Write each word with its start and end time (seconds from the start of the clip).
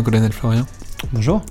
Lieutenant-colonel 0.00 0.32
Florian. 0.32 0.66
Bonjour. 1.12 1.42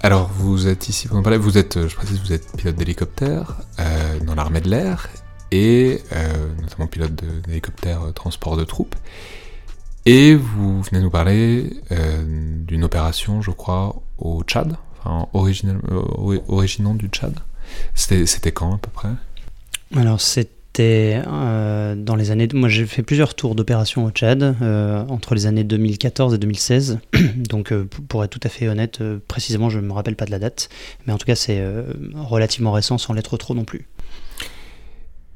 Alors, 0.00 0.28
vous 0.28 0.66
êtes 0.66 0.88
ici 0.88 1.06
pour 1.06 1.16
nous 1.16 1.22
parler, 1.22 1.38
vous 1.38 1.56
êtes, 1.56 1.86
je 1.86 1.94
précise, 1.94 2.18
vous 2.20 2.32
êtes 2.32 2.56
pilote 2.56 2.74
d'hélicoptère 2.74 3.58
euh, 3.78 4.18
dans 4.20 4.34
l'armée 4.34 4.60
de 4.60 4.68
l'air 4.68 5.08
et 5.52 6.02
euh, 6.12 6.48
notamment 6.60 6.88
pilote 6.88 7.12
d'hélicoptère 7.14 8.02
euh, 8.02 8.10
transport 8.10 8.56
de 8.56 8.64
troupes. 8.64 8.96
Et 10.04 10.34
vous 10.34 10.82
venez 10.82 11.00
nous 11.00 11.10
parler 11.10 11.70
d'une 12.66 12.82
opération, 12.84 13.42
je 13.42 13.50
crois, 13.50 14.02
au 14.18 14.42
Tchad, 14.42 14.76
enfin, 14.98 15.28
originant 15.32 16.94
du 16.94 17.08
Tchad. 17.08 17.38
C'était 17.94 18.52
quand 18.52 18.74
à 18.74 18.78
peu 18.78 18.90
près? 18.90 19.10
Alors, 19.94 20.20
c'est 20.20 20.48
c'était 20.80 21.22
euh, 21.26 21.94
dans 21.94 22.16
les 22.16 22.30
années. 22.30 22.48
Moi, 22.54 22.70
j'ai 22.70 22.86
fait 22.86 23.02
plusieurs 23.02 23.34
tours 23.34 23.54
d'opération 23.54 24.04
au 24.04 24.10
Tchad 24.10 24.56
euh, 24.62 25.04
entre 25.08 25.34
les 25.34 25.46
années 25.46 25.64
2014 25.64 26.34
et 26.34 26.38
2016. 26.38 27.00
Donc, 27.36 27.70
euh, 27.70 27.86
pour 28.08 28.24
être 28.24 28.30
tout 28.30 28.40
à 28.44 28.48
fait 28.48 28.66
honnête, 28.66 29.02
précisément, 29.28 29.68
je 29.68 29.78
ne 29.78 29.86
me 29.86 29.92
rappelle 29.92 30.16
pas 30.16 30.24
de 30.24 30.30
la 30.30 30.38
date. 30.38 30.70
Mais 31.06 31.12
en 31.12 31.18
tout 31.18 31.26
cas, 31.26 31.34
c'est 31.34 31.62
relativement 32.14 32.72
récent 32.72 32.96
sans 32.96 33.12
l'être 33.12 33.36
trop 33.36 33.54
non 33.54 33.64
plus. 33.64 33.88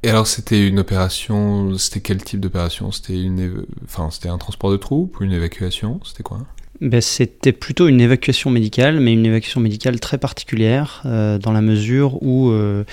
Et 0.03 0.09
alors, 0.09 0.27
c'était 0.27 0.67
une 0.67 0.79
opération. 0.79 1.77
C'était 1.77 2.01
quel 2.01 2.23
type 2.23 2.41
d'opération? 2.41 2.91
C'était 2.91 3.21
une, 3.21 3.67
enfin, 3.85 4.09
c'était 4.11 4.29
un 4.29 4.39
transport 4.39 4.71
de 4.71 4.77
troupes 4.79 5.21
ou 5.21 5.25
une 5.25 5.33
évacuation? 5.33 6.01
C'était 6.05 6.23
quoi? 6.23 6.39
Ben, 6.81 7.01
C'était 7.01 7.53
plutôt 7.53 7.87
une 7.87 8.01
évacuation 8.01 8.51
médicale, 8.51 8.99
mais 9.01 9.13
une 9.13 9.25
évacuation 9.25 9.61
médicale 9.61 10.01
très 10.01 10.19
particulière, 10.19 11.03
dans 11.05 11.53
la 11.53 11.61
mesure 11.61 12.23
où 12.23 12.51
euh, 12.51 12.85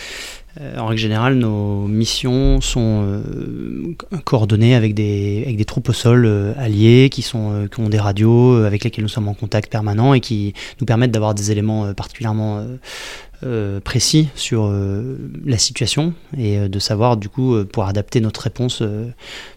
en 0.78 0.86
règle 0.88 1.02
générale, 1.02 1.36
nos 1.36 1.88
missions 1.88 2.60
sont 2.60 3.04
euh, 3.06 3.96
coordonnées 4.26 4.76
avec 4.76 4.94
des, 4.94 5.44
avec 5.46 5.58
des 5.58 5.66
troupes 5.66 5.90
au 5.90 5.94
sol 5.94 6.26
euh, 6.26 6.54
alliées 6.58 7.10
qui, 7.10 7.22
sont, 7.22 7.68
qui 7.74 7.80
ont 7.80 7.88
des 7.88 8.00
radios 8.00 8.56
avec 8.64 8.84
lesquelles 8.84 9.04
nous 9.04 9.10
sommes 9.10 9.30
en 9.30 9.34
contact 9.34 9.72
permanent 9.72 10.14
et 10.14 10.20
qui 10.20 10.54
nous 10.80 10.86
permettent 10.86 11.12
d'avoir 11.12 11.34
des 11.36 11.52
éléments 11.52 11.94
particulièrement 11.94 12.66
précis 13.84 14.30
sur 14.36 14.72
la 15.46 15.58
situation 15.58 16.14
et 16.38 16.70
de 16.70 16.80
savoir 16.80 17.18
du 17.18 17.28
coup 17.28 17.56
pour 17.66 17.86
adapter 17.86 18.22
notre 18.22 18.42
réponse 18.42 18.84
de 18.84 19.12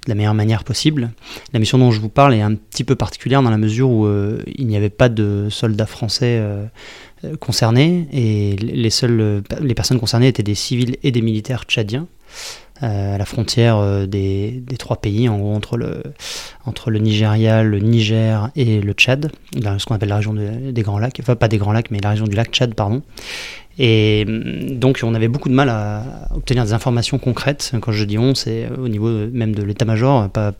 la 0.06 0.14
meilleure 0.14 0.34
manière 0.34 0.64
possible. 0.64 1.10
La 1.52 1.58
mission 1.58 1.76
dont 1.76 1.90
je 1.90 2.00
vous 2.00 2.08
parle 2.08 2.34
est 2.34 2.40
un 2.40 2.54
petit 2.54 2.84
peu 2.84 2.94
particulière 2.94 3.42
dans 3.42 3.50
la 3.50 3.58
mesure 3.58 3.90
où 3.90 4.08
il 4.46 4.66
n'y 4.66 4.76
avait 4.76 4.90
pas 4.90 5.08
de 5.08 5.48
soldats 5.50 5.86
français 5.86 6.40
euh, 6.40 6.66
concernés 7.40 8.06
et 8.12 8.56
les 8.56 8.90
seules 8.90 9.20
euh, 9.20 9.40
les 9.60 9.74
personnes 9.74 9.98
concernées 9.98 10.28
étaient 10.28 10.42
des 10.42 10.54
civils 10.54 10.96
et 11.02 11.12
des 11.12 11.22
militaires 11.22 11.64
tchadiens 11.64 12.06
euh, 12.82 13.14
à 13.14 13.18
la 13.18 13.24
frontière 13.24 14.06
des, 14.08 14.62
des, 14.66 14.76
trois 14.76 14.96
pays, 14.96 15.28
en 15.28 15.38
gros 15.38 15.54
entre 15.54 15.76
le, 15.76 16.02
entre 16.66 16.90
le 16.90 16.98
Nigeria, 16.98 17.62
le 17.62 17.78
Niger 17.78 18.50
et 18.56 18.80
le 18.80 18.92
Tchad, 18.92 19.30
ce 19.54 19.84
qu'on 19.84 19.94
appelle 19.94 20.08
la 20.08 20.16
région 20.16 20.34
des 20.34 20.82
Grands 20.82 20.98
Lacs, 20.98 21.18
enfin 21.20 21.36
pas 21.36 21.48
des 21.48 21.58
Grands 21.58 21.72
Lacs, 21.72 21.90
mais 21.90 22.00
la 22.02 22.10
région 22.10 22.26
du 22.26 22.34
lac 22.34 22.50
Tchad, 22.50 22.74
pardon. 22.74 23.02
Et 23.78 24.24
mm, 24.24 24.78
donc 24.78 25.00
on 25.02 25.14
avait 25.14 25.28
beaucoup 25.28 25.48
de 25.48 25.54
mal 25.54 25.68
à 25.68 26.28
obtenir 26.34 26.64
des 26.64 26.72
informations 26.72 27.18
concrètes. 27.18 27.72
Quand 27.80 27.92
je 27.92 28.04
dis 28.04 28.18
on, 28.18 28.34
c'est 28.34 28.68
au 28.76 28.88
niveau 28.88 29.08
même 29.32 29.54
de 29.54 29.62
l'état-major, 29.62 30.28
pas, 30.30 30.52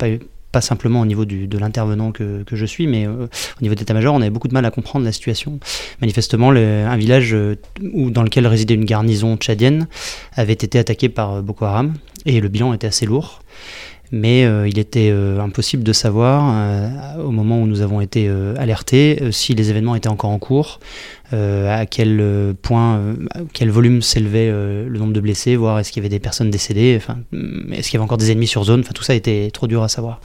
pas 0.54 0.60
simplement 0.60 1.00
au 1.00 1.04
niveau 1.04 1.24
de 1.24 1.58
l'intervenant 1.58 2.12
que, 2.12 2.44
je 2.52 2.64
suis, 2.64 2.86
mais 2.86 3.08
euh, 3.08 3.26
au 3.58 3.62
niveau 3.62 3.74
d'état-major, 3.74 4.14
on 4.14 4.20
avait 4.20 4.30
beaucoup 4.30 4.46
de 4.46 4.54
mal 4.54 4.64
à 4.64 4.70
comprendre 4.70 5.04
la 5.04 5.10
situation. 5.10 5.58
Manifestement, 6.00 6.52
le, 6.52 6.86
un 6.86 6.96
village 6.96 7.34
euh, 7.34 7.56
où, 7.92 8.12
dans 8.12 8.22
lequel 8.22 8.46
résidait 8.46 8.74
une 8.74 8.84
garnison 8.84 9.36
tchadienne 9.36 9.88
avait 10.36 10.52
été 10.52 10.78
attaqué 10.78 11.08
par 11.08 11.42
Boko 11.42 11.64
Haram, 11.64 11.94
et 12.24 12.40
le 12.40 12.46
bilan 12.46 12.72
était 12.72 12.86
assez 12.86 13.04
lourd 13.04 13.40
mais 14.14 14.44
euh, 14.44 14.68
il 14.68 14.78
était 14.78 15.10
euh, 15.10 15.40
impossible 15.40 15.82
de 15.82 15.92
savoir, 15.92 16.52
euh, 16.54 17.16
au 17.20 17.32
moment 17.32 17.60
où 17.60 17.66
nous 17.66 17.80
avons 17.80 18.00
été 18.00 18.30
alertés, 18.56 19.20
si 19.32 19.54
les 19.54 19.70
événements 19.70 19.96
étaient 19.96 20.08
encore 20.08 20.30
en 20.30 20.38
cours, 20.38 20.78
à 21.32 21.84
quel 21.86 22.54
point, 22.62 23.16
à 23.32 23.40
quel 23.52 23.70
volume 23.70 24.02
s'élevait 24.02 24.50
le 24.50 24.98
nombre 24.98 25.12
de 25.12 25.20
blessés, 25.20 25.56
voir 25.56 25.80
est-ce 25.80 25.90
qu'il 25.90 26.00
y 26.00 26.06
avait 26.06 26.14
des 26.14 26.20
personnes 26.20 26.48
décédées, 26.48 26.94
enfin, 26.96 27.18
est-ce 27.72 27.90
qu'il 27.90 27.94
y 27.94 27.96
avait 27.96 28.04
encore 28.04 28.18
des 28.18 28.30
ennemis 28.30 28.46
sur 28.46 28.62
zone, 28.62 28.80
enfin 28.80 28.92
tout 28.94 29.02
ça 29.02 29.14
était 29.14 29.50
trop 29.52 29.66
dur 29.66 29.82
à 29.82 29.88
savoir. 29.88 30.20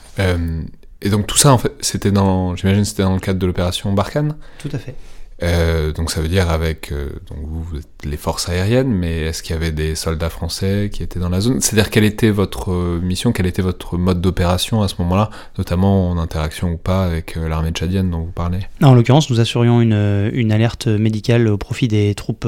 et 1.02 1.08
donc 1.08 1.26
tout 1.26 1.36
ça, 1.36 1.52
en 1.52 1.58
fait, 1.58 1.72
c'était 1.80 2.12
dans, 2.12 2.54
j'imagine, 2.54 2.84
c'était 2.84 3.02
dans 3.02 3.14
le 3.14 3.20
cadre 3.20 3.40
de 3.40 3.46
l'opération 3.46 3.92
Barkhane? 3.92 4.36
Tout 4.60 4.70
à 4.72 4.78
fait. 4.78 4.94
Euh, 5.42 5.92
donc 5.92 6.10
ça 6.10 6.20
veut 6.20 6.28
dire 6.28 6.50
avec 6.50 6.92
euh, 6.92 7.08
donc 7.28 7.38
vous, 7.42 7.78
les 8.04 8.16
forces 8.16 8.48
aériennes, 8.48 8.92
mais 8.92 9.20
est-ce 9.22 9.42
qu'il 9.42 9.54
y 9.54 9.58
avait 9.58 9.72
des 9.72 9.94
soldats 9.94 10.28
français 10.28 10.90
qui 10.92 11.02
étaient 11.02 11.18
dans 11.18 11.30
la 11.30 11.40
zone? 11.40 11.60
C'est-à-dire 11.60 11.90
quelle 11.90 12.04
était 12.04 12.30
votre 12.30 12.72
euh, 12.72 13.00
mission, 13.02 13.32
quel 13.32 13.46
était 13.46 13.62
votre 13.62 13.96
mode 13.96 14.20
d'opération 14.20 14.82
à 14.82 14.88
ce 14.88 14.96
moment-là, 14.98 15.30
notamment 15.56 16.10
en 16.10 16.18
interaction 16.18 16.72
ou 16.72 16.76
pas 16.76 17.04
avec 17.04 17.36
l'armée 17.36 17.70
tchadienne 17.70 18.10
dont 18.10 18.20
vous 18.20 18.32
parlez? 18.32 18.58
En 18.82 18.94
l'occurrence, 18.94 19.30
nous 19.30 19.40
assurions 19.40 19.80
une, 19.80 20.30
une, 20.34 20.52
alerte 20.52 20.88
médicale 20.88 21.48
au 21.48 21.56
profit 21.56 21.88
des 21.88 22.14
troupes 22.14 22.46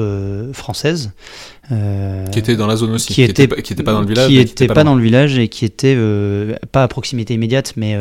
françaises. 0.51 1.11
qui 2.31 2.39
étaient 2.39 2.55
dans 2.55 2.67
la 2.67 2.75
zone 2.75 2.91
aussi, 2.91 3.13
qui 3.13 3.21
n'étaient 3.21 3.47
qui 3.47 3.75
pas 3.75 3.93
dans 3.93 4.01
le 4.01 4.07
village, 4.07 4.27
qui 4.27 4.37
n'étaient 4.37 4.67
pas, 4.67 4.83
dans 4.83 4.95
le 4.95 5.01
village 5.01 5.37
et 5.39 5.47
qui 5.47 5.65
étaient 5.65 5.97
pas 6.71 6.83
à 6.83 6.87
proximité 6.87 7.33
immédiate, 7.33 7.73
mais 7.75 7.97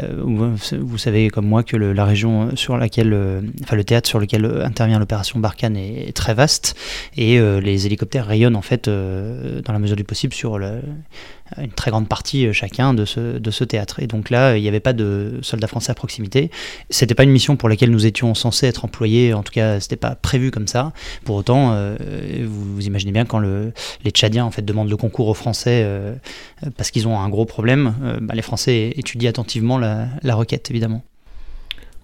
vous, 0.00 0.56
vous, 0.80 0.98
savez 0.98 1.30
comme 1.30 1.46
moi 1.46 1.62
que 1.62 1.76
le, 1.76 1.92
la 1.92 2.04
région 2.04 2.56
sur 2.56 2.76
laquelle, 2.76 3.14
enfin 3.62 3.76
le 3.76 3.84
théâtre 3.84 4.08
sur 4.08 4.15
sur 4.16 4.20
lequel 4.20 4.46
euh, 4.46 4.64
intervient 4.64 4.98
l'opération 4.98 5.38
Barkhane 5.38 5.76
est, 5.76 6.16
très 6.16 6.32
vaste 6.32 6.74
et 7.16 7.38
euh, 7.38 7.60
les 7.60 7.86
hélicoptères 7.86 8.26
rayonnent 8.26 8.56
en 8.56 8.62
fait 8.62 8.88
euh, 8.88 9.60
dans 9.60 9.74
la 9.74 9.78
mesure 9.78 9.96
du 9.96 10.04
possible 10.04 10.32
sur 10.32 10.56
une 10.56 11.70
très 11.74 11.90
grande 11.90 12.08
partie 12.08 12.52
chacun 12.54 12.94
de 12.94 13.04
ce, 13.04 13.64
théâtre. 13.64 14.00
Et 14.00 14.06
donc 14.06 14.30
là, 14.30 14.56
il 14.56 14.62
n'y 14.62 14.68
avait 14.68 14.80
pas 14.80 14.92
de 14.92 15.38
soldats 15.42 15.66
français 15.66 15.90
à 15.90 15.94
proximité. 15.94 16.50
C'était 16.90 17.14
pas 17.14 17.24
une 17.24 17.30
mission 17.30 17.56
pour 17.56 17.68
laquelle 17.68 17.90
nous 17.90 18.06
étions 18.06 18.34
censés 18.34 18.66
être 18.66 18.84
employés, 18.84 19.34
en 19.34 19.42
tout 19.42 19.52
cas, 19.52 19.80
c'était 19.80 19.96
pas 19.96 20.14
prévu 20.14 20.50
comme 20.50 20.66
ça. 20.66 20.92
Pour 21.24 21.36
autant, 21.36 21.76
vous, 22.42 22.86
imaginez 22.86 23.12
bien 23.12 23.24
quand 23.24 23.38
le, 23.38 23.72
les 24.04 24.10
Tchadiens 24.10 24.44
en 24.44 24.50
fait 24.50 24.62
demandent 24.62 24.90
le 24.90 24.96
concours 24.96 25.28
aux 25.28 25.34
Français 25.34 25.86
parce 26.76 26.90
qu'ils 26.90 27.06
ont 27.08 27.18
un 27.18 27.28
gros 27.28 27.44
problème, 27.44 27.94
bah, 28.22 28.34
les 28.34 28.42
Français 28.42 28.92
étudient 28.96 29.30
attentivement 29.30 29.78
la 29.78 30.34
requête 30.34 30.70
évidemment. 30.70 31.02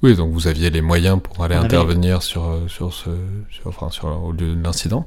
Oui, 0.02 0.16
donc 0.16 0.32
vous 0.32 0.48
aviez 0.48 0.70
les 0.70 0.80
moyens 0.80 1.20
pour 1.22 1.44
aller 1.44 1.54
intervenir 1.54 2.22
sur, 2.22 2.44
euh, 2.44 2.66
sur 2.66 2.92
ce, 2.92 3.10
sur, 3.50 3.68
enfin, 3.68 3.88
sur, 3.90 4.06
au 4.06 4.32
lieu 4.32 4.56
de 4.56 4.62
l'incident. 4.62 5.06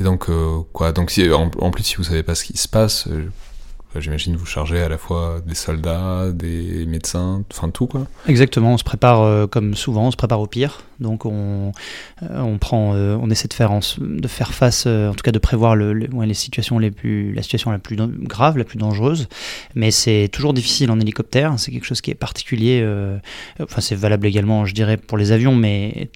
Et 0.00 0.04
donc, 0.04 0.28
euh, 0.28 0.58
quoi, 0.72 0.92
donc 0.92 1.10
si, 1.10 1.30
en, 1.30 1.48
plus, 1.70 1.84
si 1.84 1.96
vous 1.96 2.04
savez 2.04 2.24
pas 2.24 2.34
ce 2.34 2.44
qui 2.44 2.56
se 2.56 2.66
passe, 2.66 3.06
euh, 3.08 3.28
J'imagine 4.00 4.36
vous 4.36 4.46
chargez 4.46 4.80
à 4.80 4.88
la 4.88 4.96
fois 4.96 5.40
des 5.46 5.54
soldats, 5.54 6.32
des 6.32 6.86
médecins, 6.86 7.44
enfin 7.52 7.68
tout 7.68 7.86
quoi. 7.86 8.06
Exactement, 8.26 8.72
on 8.72 8.78
se 8.78 8.84
prépare 8.84 9.20
euh, 9.20 9.46
comme 9.46 9.74
souvent, 9.74 10.06
on 10.06 10.10
se 10.10 10.16
prépare 10.16 10.40
au 10.40 10.46
pire. 10.46 10.82
Donc 10.98 11.26
on, 11.26 11.72
euh, 12.22 12.40
on 12.40 12.58
euh, 12.94 13.30
essaie 13.30 13.48
de 13.48 13.54
faire, 13.54 13.72
de 13.98 14.28
faire 14.28 14.54
face, 14.54 14.86
en 14.86 15.12
tout 15.12 15.22
cas 15.22 15.32
de 15.32 15.38
prévoir 15.38 15.76
le, 15.76 15.92
les 15.92 16.34
situations 16.34 16.78
les 16.78 16.90
plus, 16.90 17.34
la 17.34 17.42
situation 17.42 17.70
la 17.70 17.78
plus 17.78 17.96
grave, 17.96 18.56
la 18.56 18.64
plus 18.64 18.78
dangereuse. 18.78 19.28
Mais 19.74 19.90
c'est 19.90 20.28
toujours 20.32 20.54
difficile 20.54 20.90
en 20.90 20.98
hélicoptère. 20.98 21.54
C'est 21.58 21.70
quelque 21.70 21.86
chose 21.86 22.00
qui 22.00 22.10
est 22.10 22.14
particulier. 22.14 22.86
enfin 23.60 23.80
c'est 23.80 23.96
valable 23.96 24.26
également, 24.26 24.64
je 24.64 24.74
dirais, 24.74 24.96
pour 24.96 25.18
les 25.18 25.32
avions, 25.32 25.54
mais 25.54 26.08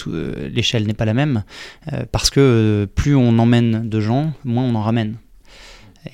l'échelle 0.51 0.87
n'est 0.87 0.95
pas 0.95 1.05
la 1.05 1.15
même 1.15 1.43
parce 2.13 2.31
que 2.31 2.89
plus 2.95 3.17
on 3.17 3.39
emmène 3.39 3.89
de 3.89 4.01
gens, 4.01 4.33
moins 4.45 4.65
on 4.65 4.75
en 4.77 4.83
ramène. 4.83 5.17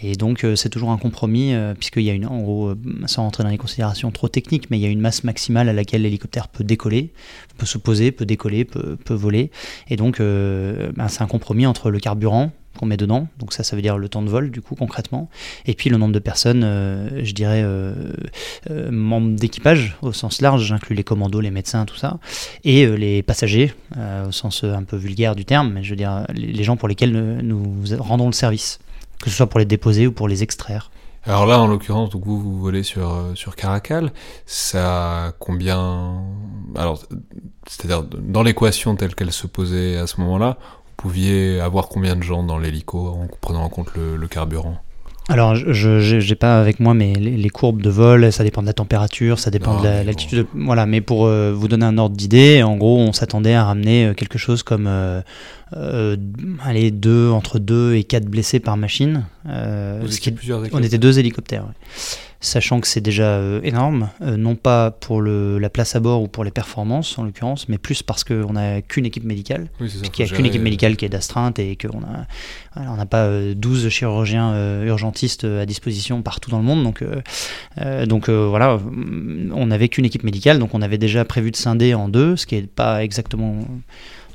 Et 0.01 0.15
donc 0.15 0.45
euh, 0.45 0.57
c'est 0.57 0.69
toujours 0.69 0.91
un 0.91 0.99
compromis, 0.99 1.55
euh, 1.55 1.75
puisqu'il 1.75 2.03
y 2.03 2.11
a 2.11 2.13
une, 2.13 2.27
en 2.27 2.41
gros, 2.41 2.69
euh, 2.69 2.79
sans 3.07 3.23
rentrer 3.23 3.43
dans 3.43 3.51
les 3.51 3.59
considérations 3.59 4.11
trop 4.11 4.29
techniques, 4.29 4.71
mais 4.71 4.79
il 4.79 4.83
y 4.83 4.87
a 4.87 4.89
une 4.89 5.01
masse 5.01 5.25
maximale 5.25 5.69
à 5.69 5.73
laquelle 5.73 6.03
l'hélicoptère 6.03 6.49
peut 6.49 6.65
décoller, 6.65 7.13
peut 7.59 7.67
se 7.67 7.79
poser, 7.79 8.13
peut 8.13 8.27
décoller, 8.27 8.65
peut, 8.65 8.97
peut 8.97 9.15
voler. 9.15 9.51
Et 9.89 9.97
donc 9.97 10.19
ben, 10.19 11.09
c'est 11.09 11.23
un 11.23 11.27
compromis 11.27 11.67
entre 11.67 11.91
le 11.91 11.99
carburant 11.99 12.53
qu'on 12.79 12.87
met 12.87 12.97
dedans, 12.97 13.29
donc 13.39 13.53
ça 13.53 13.65
ça 13.65 13.77
veut 13.77 13.83
dire 13.83 13.99
le 13.99 14.09
temps 14.09 14.23
de 14.23 14.31
vol 14.31 14.51
du 14.51 14.63
coup 14.63 14.75
concrètement, 14.75 15.29
et 15.67 15.75
puis 15.75 15.91
le 15.91 15.99
nombre 15.99 16.15
de 16.15 16.19
personnes, 16.19 16.63
je 16.63 17.33
dirais 17.33 17.65
membres 18.91 19.37
d'équipage 19.37 19.97
au 20.01 20.13
sens 20.13 20.41
large, 20.41 20.65
j'inclus 20.65 20.95
les 20.95 21.05
commandos, 21.05 21.41
les 21.41 21.51
médecins, 21.51 21.85
tout 21.85 21.97
ça, 21.97 22.19
et 22.65 22.87
les 22.87 23.23
passagers 23.23 23.75
au 24.27 24.33
sens 24.33 24.65
un 24.65 24.85
peu 24.85 24.97
vulgaire 24.97 25.37
du 25.37 25.45
terme, 25.45 25.73
mais 25.73 25.83
je 25.83 25.91
veux 25.91 25.97
dire 25.97 26.25
les 26.35 26.65
gens 26.65 26.77
pour 26.77 26.89
lesquels 26.89 27.41
nous 27.43 27.75
rendons 27.99 28.27
le 28.27 28.33
service 28.33 28.79
que 29.23 29.31
ce 29.31 29.37
soit 29.37 29.47
pour 29.47 29.61
les 29.61 29.65
déposer 29.65 30.07
ou 30.07 30.13
pour 30.13 30.29
les 30.29 30.43
extraire. 30.43 30.91
Alors 31.25 31.47
là, 31.47 31.61
en 31.61 31.69
l'occurrence, 31.69 32.11
vous, 32.15 32.41
vous 32.41 32.61
volez 32.61 32.83
sur, 32.83 33.11
euh, 33.11 33.35
sur 33.35 33.55
Caracal, 33.55 34.13
ça 34.45 35.33
combien... 35.39 36.21
Alors, 36.75 37.01
c'est-à-dire, 37.69 38.03
dans 38.03 38.43
l'équation 38.43 38.97
telle 38.97 39.15
qu'elle 39.15 39.33
se 39.33 39.47
posait 39.47 39.97
à 39.97 40.09
ce 40.09 40.21
moment-là, 40.21 40.59
vous 40.61 40.95
pouviez 40.97 41.61
avoir 41.61 41.89
combien 41.89 42.17
de 42.17 42.23
gens 42.23 42.43
dans 42.43 42.59
l'hélico 42.59 43.09
en 43.09 43.29
prenant 43.41 43.63
en 43.63 43.69
compte 43.69 43.95
le 43.95 44.27
carburant? 44.27 44.79
Alors, 45.29 45.55
je 45.55 46.29
n'ai 46.29 46.35
pas 46.35 46.61
avec 46.61 46.81
moi 46.81 46.95
mais 46.95 47.13
les, 47.15 47.49
courbes 47.49 47.81
de 47.81 47.91
vol, 47.91 48.33
ça 48.33 48.43
dépend 48.43 48.61
de 48.61 48.67
la 48.67 48.73
température, 48.73 49.39
ça 49.39 49.51
dépend 49.51 49.81
de 49.81 49.87
l'altitude. 50.05 50.47
voilà, 50.55 50.85
mais 50.87 51.01
pour 51.01 51.27
euh, 51.27 51.53
vous 51.55 51.69
donner 51.69 51.85
un 51.85 51.97
ordre 51.97 52.17
d'idée, 52.17 52.63
en 52.63 52.77
gros, 52.77 52.99
on 52.99 53.13
s'attendait 53.13 53.55
à 53.55 53.65
ramener 53.65 54.07
euh, 54.07 54.15
quelque 54.15 54.39
chose 54.39 54.63
comme 54.63 54.87
euh, 54.89 56.17
allez, 56.65 56.91
deux, 56.91 57.31
entre 57.31 57.59
2 57.59 57.95
et 57.95 58.05
4 58.05 58.25
blessés 58.25 58.59
par 58.59 58.77
machine. 58.77 59.25
Vous 59.45 60.11
ce 60.11 60.21
qui, 60.21 60.35
on 60.73 60.83
était 60.83 60.99
deux 60.99 61.19
hélicoptères. 61.19 61.67
Sachant 62.43 62.81
que 62.81 62.89
c'est 62.89 63.01
déjà 63.01 63.37
euh, 63.37 63.61
énorme, 63.63 64.11
euh, 64.21 64.37
non 64.37 64.57
pas 64.57 64.91
pour 64.91 65.23
le, 65.23 65.59
la 65.59 65.71
place 65.71 65.97
à 65.97 66.01
bord 66.01 66.23
ou 66.23 66.29
pour 66.29 66.45
les 66.45 66.51
performances 66.51 67.17
en 67.19 67.23
l'occurrence, 67.23 67.69
mais 67.69 67.79
plus 67.79 68.03
parce 68.03 68.25
qu'on 68.25 68.53
n'a 68.53 68.83
qu'une 68.83 69.07
équipe 69.07 69.25
médicale, 69.25 69.69
Oui, 69.81 69.89
qu'il 70.13 70.25
n'y 70.25 70.31
a 70.31 70.35
qu'une 70.35 70.47
équipe 70.47 70.63
médicale 70.63 70.97
qui 70.97 71.05
est 71.05 71.09
d'astreinte 71.09 71.59
et 71.59 71.77
qu'on 71.77 72.01
a, 72.01 72.27
voilà, 72.75 72.93
on 72.93 72.97
n'a 72.97 73.07
pas 73.07 73.25
euh, 73.25 73.55
12 73.55 73.89
chirurgiens 73.89 74.53
euh, 74.53 74.85
urgentistes 74.87 75.45
à 75.45 75.65
disposition 75.67 76.23
partout 76.23 76.51
dans 76.51 76.59
le 76.59 76.65
monde. 76.65 76.83
Donc, 76.83 77.03
euh, 77.03 78.07
donc 78.07 78.29
euh, 78.29 78.47
voilà, 78.49 78.79
on 79.55 79.67
n'avait 79.67 79.89
qu'une 79.89 80.05
équipe 80.05 80.25
médicale, 80.25 80.59
donc 80.59 80.75
on 80.75 80.83
avait 80.83 80.99
déjà 80.99 81.25
prévu 81.25 81.51
de 81.51 81.57
scinder 81.57 81.95
en 81.95 82.09
deux, 82.09 82.37
ce 82.37 82.47
qui 82.47 82.57
n'est 82.57 82.63
pas 82.63 83.05
exactement. 83.05 83.65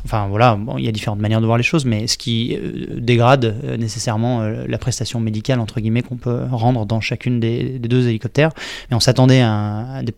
Enfin 0.07 0.27
voilà, 0.29 0.55
bon, 0.55 0.77
il 0.77 0.85
y 0.85 0.87
a 0.87 0.91
différentes 0.93 1.19
manières 1.19 1.41
de 1.41 1.45
voir 1.45 1.57
les 1.57 1.63
choses, 1.65 1.83
mais 1.83 2.07
ce 2.07 2.17
qui 2.17 2.55
euh, 2.55 2.85
dégrade 2.97 3.43
euh, 3.65 3.75
nécessairement 3.75 4.41
euh, 4.41 4.63
la 4.65 4.77
prestation 4.77 5.19
médicale 5.19 5.59
entre 5.59 5.81
guillemets 5.81 6.01
qu'on 6.01 6.15
peut 6.15 6.43
rendre 6.49 6.85
dans 6.85 7.01
chacune 7.01 7.41
des, 7.41 7.77
des 7.77 7.89
deux 7.89 8.07
hélicoptères. 8.07 8.51
Mais 8.89 8.95
on 8.95 9.01
s'attendait 9.01 9.41
à, 9.41 9.97
à 9.97 10.03
des, 10.03 10.13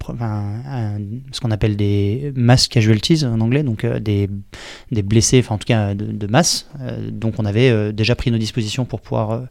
ce 1.31 1.39
qu'on 1.39 1.49
appelle 1.49 1.75
des 1.75 2.31
mass 2.35 2.67
casualties 2.67 3.25
en 3.25 3.39
anglais, 3.41 3.63
donc 3.63 3.83
des, 3.83 4.29
des 4.91 5.01
blessés, 5.01 5.39
enfin 5.43 5.55
en 5.55 5.57
tout 5.57 5.65
cas 5.65 5.95
de, 5.95 6.05
de 6.05 6.27
masse. 6.27 6.69
Donc 7.11 7.33
on 7.39 7.45
avait 7.45 7.91
déjà 7.91 8.15
pris 8.15 8.29
nos 8.29 8.37
dispositions 8.37 8.85
pour 8.85 9.01
pouvoir 9.01 9.41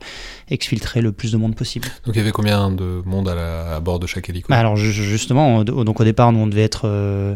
exfiltrer 0.51 1.03
le 1.03 1.11
plus 1.11 1.33
de 1.33 1.37
monde 1.37 1.57
possible. 1.57 1.89
Donc 2.07 2.15
il 2.15 2.19
y 2.19 2.23
avait 2.23 2.31
combien 2.31 2.71
de 2.71 3.03
monde 3.05 3.29
à, 3.29 3.35
la- 3.35 3.75
à 3.77 3.81
bord 3.81 3.99
de 3.99 4.07
chaque 4.07 4.29
hélico? 4.31 4.47
Bah 4.51 4.59
alors 4.59 4.77
ju- 4.77 4.93
justement, 4.93 5.65
donc 5.65 6.01
au 6.01 6.05
départ, 6.05 6.31
nous 6.33 6.39
on 6.39 6.47
devait 6.47 6.63
être 6.63 6.83
euh, 6.85 7.35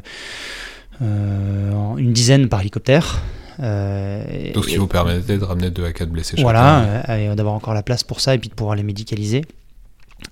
une 1.03 2.13
dizaine 2.13 2.49
par 2.49 2.61
hélicoptère. 2.61 3.21
Euh, 3.61 4.53
Donc 4.55 4.65
ce 4.65 4.71
qui 4.71 4.77
vous 4.77 4.87
permettait 4.87 5.37
de 5.39 5.45
ramener 5.45 5.71
2 5.71 5.85
à 5.85 5.93
4 5.93 6.09
blessés 6.11 6.31
chacun. 6.37 6.43
voilà, 6.43 7.05
euh, 7.11 7.33
et 7.33 7.37
d'avoir 7.37 7.55
encore 7.55 7.75
la 7.75 7.83
place 7.83 8.03
pour 8.03 8.21
ça 8.21 8.35
et 8.35 8.39
puis 8.39 8.49
de 8.49 8.55
pouvoir 8.55 8.77
les 8.77 8.83
médicaliser. 8.83 9.43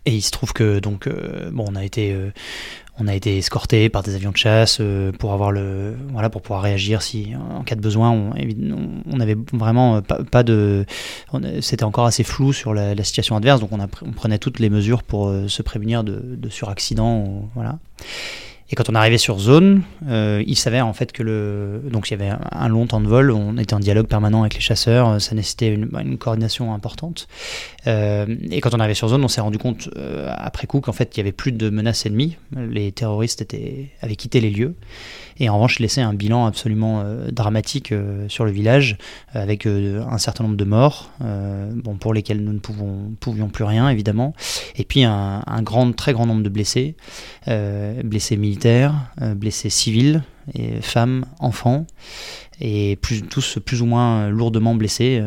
Et 0.07 0.15
il 0.15 0.23
se 0.23 0.31
trouve 0.31 0.53
que 0.53 0.79
donc 0.79 1.07
euh, 1.07 1.51
bon, 1.53 1.65
on 1.69 1.75
a 1.75 1.85
été 1.85 2.13
euh, 2.13 2.31
on 2.99 3.09
a 3.09 3.15
été 3.15 3.37
escorté 3.39 3.89
par 3.89 4.03
des 4.05 4.15
avions 4.15 4.31
de 4.31 4.37
chasse 4.37 4.79
euh, 4.81 5.11
pour 5.13 5.33
avoir 5.33 5.51
le 5.53 5.97
voilà 6.13 6.31
pour 6.31 6.43
pouvoir 6.43 6.63
réagir 6.63 7.03
si 7.03 7.33
en 7.57 7.63
cas 7.63 7.75
de 7.75 7.81
besoin. 7.81 8.11
On, 8.11 8.31
on- 9.11 9.21
avait 9.21 9.37
vraiment 9.53 9.97
euh, 9.97 10.01
pas, 10.01 10.23
pas 10.25 10.43
de 10.43 10.87
c'était 11.61 11.85
encore 11.85 12.07
assez 12.07 12.23
flou 12.25 12.53
sur 12.55 12.73
la, 12.73 12.95
la 12.95 13.05
situation 13.05 13.37
adverse, 13.37 13.61
donc 13.61 13.71
on, 13.73 13.81
a, 13.81 13.87
pr- 13.87 14.03
on 14.07 14.13
prenait 14.13 14.39
toutes 14.39 14.61
les 14.61 14.71
mesures 14.71 15.03
pour 15.03 15.29
euh, 15.29 15.47
se 15.49 15.61
prémunir 15.63 16.05
de, 16.05 16.23
de 16.37 16.49
suraccident, 16.49 17.19
ou- 17.19 17.49
voilà. 17.55 17.79
Et 18.71 18.77
quand 18.77 18.89
on 18.89 18.95
arrivait 18.95 19.19
sur 19.19 19.41
zone, 19.41 19.83
euh, 20.09 20.45
il 20.47 20.57
s'avère 20.57 20.87
en 20.87 20.93
fait 20.93 21.11
que 21.11 21.25
le 21.25 21.83
donc 21.91 22.09
il 22.09 22.13
y 22.13 22.23
avait 22.23 22.33
un, 22.53 22.69
long 22.69 22.87
temps 22.87 23.01
de 23.01 23.09
vol, 23.09 23.33
on 23.33 23.59
était 23.59 23.75
en 23.75 23.81
dialogue 23.81 24.07
permanent 24.07 24.43
avec 24.43 24.55
les 24.55 24.61
chasseurs, 24.61 25.09
euh, 25.09 25.19
ça 25.19 25.35
nécessitait 25.35 25.75
une, 25.75 26.19
coordination 26.19 26.73
importante. 26.73 27.27
Euh, 27.89 28.27
et 28.51 28.61
quand 28.61 28.73
on 28.73 28.79
arrivait 28.79 28.95
sur 28.95 29.09
zone, 29.09 29.25
on 29.25 29.29
s'est 29.29 29.41
rendu 29.41 29.59
compte 29.59 29.91
euh, 29.97 30.33
après 30.37 30.69
coup 30.69 30.81
qu'en 30.81 30.93
fait 30.93 31.17
il 31.17 31.19
y 31.19 31.21
avait 31.21 31.33
plus 31.33 31.51
de 31.51 31.69
menaces 31.69 32.07
ennemies, 32.07 32.37
les 32.57 32.93
terroristes 32.93 33.43
étaient 33.43 33.91
avaient 34.03 34.17
quitté 34.17 34.41
les 34.41 34.51
lieux 34.51 34.77
et 35.41 35.49
en 35.49 35.55
revanche 35.55 35.79
laissé 35.79 36.03
un 36.03 36.13
bilan 36.13 36.47
absolument 36.47 37.01
euh, 37.01 37.31
dramatique 37.31 37.93
euh, 37.93 38.29
sur 38.29 38.45
le 38.45 38.51
village 38.53 38.99
euh, 39.35 39.43
avec 39.43 39.67
un 39.67 40.19
certain 40.19 40.45
nombre 40.45 40.57
de 40.57 40.65
morts, 40.65 41.11
bon 41.21 41.97
pour 41.97 42.13
lesquels 42.15 42.45
nous 42.45 42.53
ne 42.53 42.59
pouvons, 42.59 43.11
pouvions 43.19 43.49
plus 43.49 43.65
rien 43.65 43.89
évidemment, 43.89 44.35
et 44.77 44.85
puis 44.85 45.03
un, 45.03 45.43
un 45.47 45.63
grand 45.63 45.93
très 45.97 46.13
grand 46.13 46.27
nombre 46.27 46.43
de 46.43 46.49
blessés, 46.49 46.95
blessés 47.47 48.37
militaires, 48.37 48.95
blessés 49.37 49.71
civils, 49.71 50.23
et 50.55 50.81
femmes, 50.83 51.25
enfants, 51.39 51.87
et 52.61 52.97
plus, 52.97 53.23
tous 53.23 53.59
plus 53.65 53.81
ou 53.83 53.87
moins 53.87 54.29
lourdement 54.29 54.75
blessés. 54.75 55.23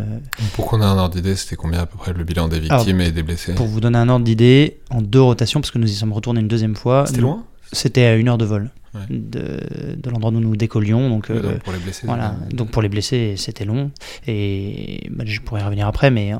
Pour 0.53 0.67
qu'on 0.67 0.81
ait 0.81 0.85
un 0.85 0.97
ordre 0.97 1.15
d'idée, 1.15 1.35
c'était 1.35 1.55
combien 1.55 1.79
à 1.79 1.85
peu 1.85 1.97
près 1.97 2.13
le 2.13 2.23
bilan 2.23 2.47
des 2.47 2.59
victimes 2.59 3.01
et 3.01 3.11
des 3.11 3.23
blessés? 3.23 3.55
Pour 3.55 3.67
vous 3.67 3.79
donner 3.79 3.97
un 3.97 4.09
ordre 4.09 4.25
d'idée, 4.25 4.79
en 4.89 5.01
deux 5.01 5.21
rotations, 5.21 5.61
parce 5.61 5.71
que 5.71 5.79
nous 5.79 5.89
y 5.89 5.95
sommes 5.95 6.13
retournés 6.13 6.41
une 6.41 6.47
deuxième 6.47 6.75
fois, 6.75 7.05
C'était 7.07 7.21
loin? 7.21 7.43
C'était 7.71 8.05
à 8.05 8.15
une 8.15 8.29
heure 8.29 8.37
de 8.37 8.45
vol 8.45 8.71
Ouais. 8.95 9.01
de, 9.09 9.95
de 9.97 10.09
l'endroit 10.11 10.31
où 10.31 10.39
nous 10.39 10.55
décollions, 10.55 11.09
donc... 11.09 11.25
Oui, 11.29 11.37
euh, 11.37 11.41
donc, 11.41 11.59
Pour 11.63 11.73
les 11.73 11.79
blessés 11.79 12.05
voilà, 12.05 12.35
donc 12.53 12.69
pour 12.69 12.81
les 12.83 12.89
blessés, 12.89 13.33
c'était 13.37 13.65
long. 13.65 13.89
Et 14.27 15.07
bah, 15.09 15.23
je 15.25 15.39
pourrais 15.41 15.61
y 15.61 15.63
revenir 15.63 15.87
après, 15.87 16.11
mais 16.11 16.33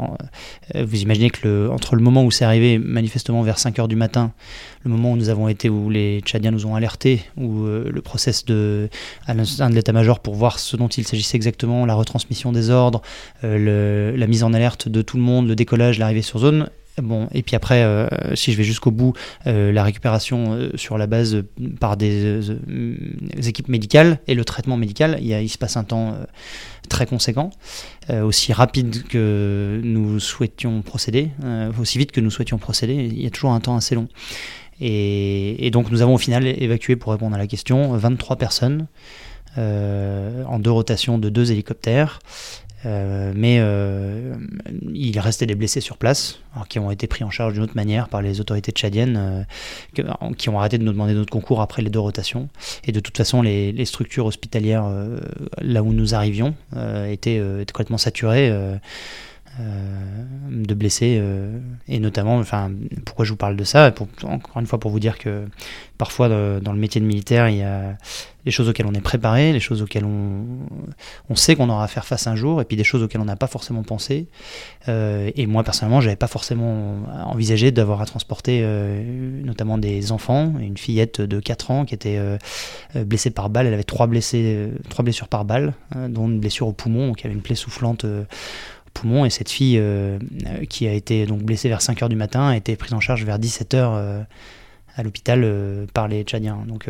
euh, 0.76 0.86
vous 0.86 1.02
imaginez 1.02 1.32
que 1.32 1.48
le, 1.48 1.72
entre 1.72 1.96
le 1.96 2.04
moment 2.04 2.24
où 2.24 2.30
c'est 2.30 2.46
arrivé, 2.46 2.78
manifestement 2.78 3.42
vers 3.42 3.58
5 3.58 3.80
heures 3.80 3.88
du 3.88 3.96
matin, 3.96 4.34
le 4.84 4.92
moment 4.92 5.14
où 5.14 5.16
nous 5.18 5.30
avons 5.30 5.48
été, 5.48 5.68
où 5.70 5.90
les 5.90 6.22
Tchadiens 6.22 6.52
nous 6.52 6.66
ont 6.68 6.76
alertés, 6.76 7.24
où 7.38 7.64
euh, 7.64 7.90
le 7.92 8.02
process 8.02 8.46
de, 8.46 8.88
à 9.26 9.34
l'un 9.34 9.44
de 9.70 9.76
l'état-major 9.76 10.20
pour 10.20 10.36
voir 10.36 10.60
ce 10.60 10.78
dont 10.78 10.90
il 10.90 11.08
s'agissait 11.08 11.38
exactement, 11.38 11.86
la 11.88 11.96
retransmission 11.96 12.52
des 12.52 12.70
ordres, 12.70 13.02
le- 13.42 14.14
la 14.16 14.28
mise 14.28 14.44
en 14.44 14.54
alerte 14.54 14.88
de 14.90 15.02
tout 15.02 15.18
le 15.18 15.24
monde, 15.24 15.48
le 15.48 15.56
décollage, 15.56 15.98
l'arrivée 15.98 16.22
sur 16.22 16.38
zone. 16.40 16.70
Bon, 17.02 17.28
et 17.34 17.42
puis 17.42 17.56
après, 17.56 17.84
euh, 17.84 18.08
si 18.36 18.52
je 18.52 18.58
vais 18.58 18.64
jusqu'au 18.64 18.92
bout, 18.92 19.14
euh, 19.48 19.72
la 19.72 19.84
récupération 19.84 20.54
euh, 20.54 20.70
sur 20.76 21.00
la 21.00 21.08
base 21.08 21.44
par 21.80 21.98
des, 21.98 22.52
équipes 23.48 23.68
médicales 23.68 24.20
et 24.28 24.36
le 24.36 24.46
traitement 24.46 24.78
médical, 24.78 25.18
il, 25.22 25.50
se 25.50 25.58
passe 25.58 25.76
un 25.76 25.84
temps 25.84 26.16
très 26.90 27.06
conséquent, 27.06 27.50
aussi 28.24 28.54
rapide 28.54 29.04
que 29.08 29.82
nous 29.84 30.20
souhaitions 30.20 30.82
procéder, 30.82 31.30
aussi 31.80 31.98
vite 31.98 32.12
que 32.12 32.22
nous 32.22 32.32
souhaitions 32.32 32.58
procéder, 32.58 32.94
il 32.94 33.22
y 33.22 33.28
a 33.28 33.30
toujours 33.30 33.52
un 33.52 33.60
temps 33.60 33.76
assez 33.76 33.96
long. 33.96 34.08
Et, 34.80 35.70
donc 35.72 35.92
nous 35.92 36.02
avons 36.02 36.16
au 36.16 36.18
final 36.18 36.46
évacué, 36.48 36.96
pour 36.96 37.12
répondre 37.12 37.36
à 37.36 37.40
la 37.40 37.48
question, 37.48 37.96
23 37.96 38.38
personnes 38.38 38.88
en 39.58 40.60
deux 40.60 40.72
rotations 40.72 41.18
de 41.18 41.30
deux 41.30 41.52
hélicoptères. 41.52 42.20
Euh, 42.86 43.32
mais 43.36 43.58
euh, 43.60 44.36
il 44.94 45.18
restait 45.20 45.46
des 45.46 45.56
blessés 45.56 45.82
sur 45.82 45.98
place, 45.98 46.40
alors 46.54 46.68
qui 46.68 46.80
ont 46.80 46.92
été 46.92 47.08
pris 47.08 47.24
en 47.24 47.30
charge 47.30 47.54
d'une 47.54 47.64
autre 47.64 47.76
manière 47.76 48.10
par 48.10 48.22
les 48.22 48.42
autorités 48.42 48.72
tchadiennes, 48.72 49.46
euh, 49.98 50.34
qui 50.38 50.50
ont 50.50 50.60
arrêté 50.60 50.78
de 50.78 50.84
nous 50.84 50.92
demander 50.92 51.14
notre 51.14 51.32
concours 51.32 51.62
après 51.62 51.82
les 51.82 51.90
deux 51.90 52.00
rotations. 52.00 52.50
Et 52.86 52.92
de 52.92 53.00
toute 53.00 53.18
façon, 53.18 53.42
les, 53.42 53.86
structures 53.86 54.26
hospitalières 54.26 54.86
euh, 54.86 55.20
là 55.62 55.84
où 55.84 55.94
nous 55.94 56.16
arrivions 56.16 56.56
euh, 56.76 57.10
étaient, 57.12 57.36
étaient 57.36 57.74
complètement 57.74 57.98
saturées. 57.98 58.50
euh, 59.60 60.23
de 60.68 60.74
blessés 60.74 61.18
euh, 61.20 61.60
et 61.88 62.00
notamment 62.00 62.38
enfin 62.38 62.72
pourquoi 63.06 63.26
je 63.26 63.32
vous 63.32 63.38
parle 63.38 63.56
de 63.56 63.64
ça 63.64 63.92
pour, 63.92 64.08
encore 64.24 64.60
une 64.60 64.68
fois 64.68 64.80
pour 64.80 64.92
vous 64.92 65.00
dire 65.00 65.18
que 65.18 65.46
parfois 65.98 66.30
dans, 66.30 66.74
le 66.74 66.80
métier 66.80 67.00
de 67.00 67.06
militaire 67.06 67.50
il 67.50 67.58
y 67.58 67.64
a 67.64 67.96
les 68.46 68.52
choses 68.52 68.68
auxquelles 68.68 68.88
on 68.88 68.94
est 68.94 69.02
préparé 69.02 69.54
les 69.54 69.60
choses 69.60 69.82
auxquelles 69.82 70.06
on, 70.06 70.46
on 71.30 71.36
sait 71.36 71.56
qu'on 71.56 71.70
aura 71.70 71.86
à 71.86 71.88
faire 71.88 72.06
face 72.06 72.28
un 72.28 72.36
jour 72.36 72.62
et 72.62 72.66
puis 72.66 72.76
des 72.76 72.84
choses 72.84 73.02
auxquelles 73.04 73.22
on 73.22 73.26
n'a 73.26 73.38
pas 73.38 73.48
forcément 73.48 73.84
pensé. 73.84 74.28
Euh, 74.90 75.32
et 75.36 75.46
moi 75.48 75.64
personnellement 75.64 76.02
j'avais 76.02 76.18
pas 76.18 76.28
forcément 76.28 76.98
envisagé 77.26 77.72
d'avoir 77.72 78.02
à 78.02 78.06
transporter 78.06 78.62
euh, 78.64 79.42
notamment 79.44 79.78
des 79.78 80.12
enfants. 80.12 80.54
Une 80.60 80.78
fillette 80.78 81.22
de 81.22 81.40
4 81.40 81.72
ans 81.72 81.86
qui 81.86 81.96
était 81.96 82.20
blessée 82.96 83.32
par 83.32 83.50
balle. 83.50 83.68
Elle 83.68 83.74
avait 83.74 83.84
trois 83.84 84.08
blessés 84.08 84.70
trois 84.90 85.04
blessures 85.04 85.28
par 85.28 85.46
balle 85.46 85.74
euh, 85.96 86.08
dont 86.08 86.28
une 86.28 86.40
blessure 86.40 86.68
au 86.68 86.74
poumon 86.74 87.08
donc 87.08 87.24
y 87.24 87.28
avait 87.28 87.36
une 87.36 87.42
plaie 87.42 87.56
soufflante 87.56 88.06
euh, 88.96 89.00
poumon 89.02 89.26
et 89.26 89.30
cette 89.30 89.50
fille 89.50 89.78
euh, 89.78 90.18
euh, 90.48 90.66
qui 90.66 90.88
a 90.88 90.94
été 90.94 91.26
donc 91.26 91.42
blessée 91.44 91.70
vers 91.70 91.82
5 91.82 92.02
heures 92.04 92.10
du 92.10 92.16
matin 92.16 92.48
a 92.50 92.56
été 92.58 92.76
prise 92.76 92.94
en 92.94 93.00
charge 93.00 93.24
vers 93.26 93.40
17 93.40 93.74
heures 93.74 93.94
euh, 93.96 94.22
à 94.96 95.04
l'hôpital 95.04 95.46
par 95.94 96.08
les 96.08 96.24
Tchadiens. 96.24 96.64
Donc 96.68 96.88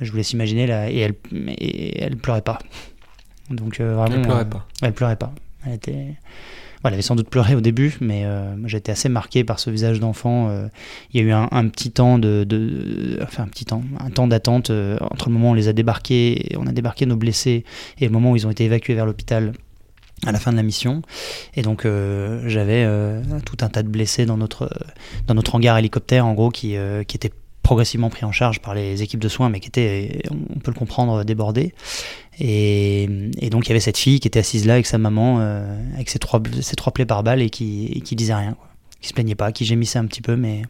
je 0.00 0.10
vous 0.10 0.16
laisse 0.16 0.32
imaginer 0.32 0.66
là 0.66 0.90
et 0.90 0.98
elle 0.98 1.14
et 1.58 2.02
elle 2.02 2.16
pleurait 2.16 2.42
pas. 2.42 2.58
Donc 3.50 3.80
euh, 3.80 3.94
vraiment 3.94 4.16
Elle 4.16 4.22
pleurait 4.22 4.40
euh, 4.42 4.44
pas. 4.44 4.66
elle 4.82 4.92
pleurait 4.92 5.16
pas. 5.16 5.32
Elle 5.66 5.74
était 5.74 6.06
elle 6.82 6.94
avait 6.94 7.02
sans 7.02 7.14
doute 7.14 7.28
pleuré 7.28 7.54
au 7.54 7.60
début, 7.60 7.96
mais 8.00 8.22
euh, 8.24 8.54
été 8.66 8.90
assez 8.90 9.10
marqué 9.10 9.44
par 9.44 9.60
ce 9.60 9.68
visage 9.68 10.00
d'enfant. 10.00 10.50
il 11.12 11.20
y 11.20 11.22
a 11.22 11.26
eu 11.26 11.30
un, 11.32 11.46
un 11.52 11.68
petit 11.68 11.90
temps 11.90 12.18
de, 12.18 12.44
de- 12.44 13.18
enfin 13.22 13.42
un 13.42 13.48
petit 13.48 13.66
temps, 13.66 13.82
un 13.98 14.08
temps 14.10 14.26
d'attente 14.26 14.70
entre 15.00 15.28
le 15.28 15.34
moment 15.34 15.48
où 15.48 15.52
on 15.52 15.54
les 15.54 15.68
a 15.68 15.74
débarqués, 15.74 16.54
on 16.56 16.66
a 16.66 16.72
débarqué 16.72 17.04
nos 17.04 17.16
blessés, 17.16 17.64
et 17.98 18.06
le 18.06 18.10
moment 18.10 18.30
où 18.32 18.36
ils 18.36 18.46
ont 18.46 18.50
été 18.50 18.64
évacués 18.64 18.94
vers 18.94 19.04
l'hôpital 19.04 19.52
à 20.26 20.32
la 20.32 20.38
fin 20.38 20.52
de 20.52 20.56
la 20.56 20.62
mission. 20.62 21.02
Et 21.54 21.62
donc 21.62 21.84
euh, 21.84 22.42
j'avais 22.46 22.84
euh, 22.84 23.22
tout 23.44 23.56
un 23.62 23.68
tas 23.68 23.82
de 23.82 23.88
blessés 23.88 24.26
dans 24.26 24.36
notre 24.36 24.70
dans 25.26 25.34
notre 25.34 25.54
hangar 25.54 25.78
hélicoptère, 25.78 26.26
en 26.26 26.34
gros, 26.34 26.50
qui 26.50 26.76
euh, 26.76 27.04
qui 27.04 27.16
étaient 27.16 27.32
progressivement 27.62 28.10
pris 28.10 28.24
en 28.24 28.32
charge 28.32 28.60
par 28.60 28.74
les 28.74 29.02
équipes 29.02 29.20
de 29.20 29.28
soins, 29.28 29.48
mais 29.48 29.60
qui 29.60 29.68
étaient, 29.68 30.22
on 30.30 30.58
peut 30.58 30.72
le 30.72 30.78
comprendre, 30.78 31.22
débordés. 31.24 31.72
Et, 32.40 33.04
et 33.38 33.50
donc 33.50 33.66
il 33.66 33.68
y 33.68 33.72
avait 33.72 33.80
cette 33.80 33.98
fille 33.98 34.18
qui 34.18 34.26
était 34.26 34.40
assise 34.40 34.66
là 34.66 34.72
avec 34.74 34.86
sa 34.86 34.98
maman, 34.98 35.38
euh, 35.40 35.76
avec 35.94 36.10
ses 36.10 36.18
trois, 36.18 36.42
ses 36.62 36.74
trois 36.74 36.92
plaies 36.92 37.06
par 37.06 37.22
balle 37.22 37.42
et 37.42 37.50
qui, 37.50 37.86
et 37.94 38.00
qui 38.00 38.16
disait 38.16 38.34
rien, 38.34 38.54
quoi. 38.54 38.66
qui 39.00 39.08
se 39.08 39.12
plaignait 39.12 39.34
pas, 39.34 39.52
qui 39.52 39.64
gémissait 39.64 39.98
un 39.98 40.06
petit 40.06 40.22
peu, 40.22 40.36
mais 40.36 40.62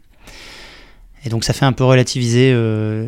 et 1.23 1.29
donc 1.29 1.43
ça 1.43 1.53
fait 1.53 1.65
un 1.65 1.73
peu 1.73 1.83
relativiser. 1.83 2.51
euh, 2.53 3.07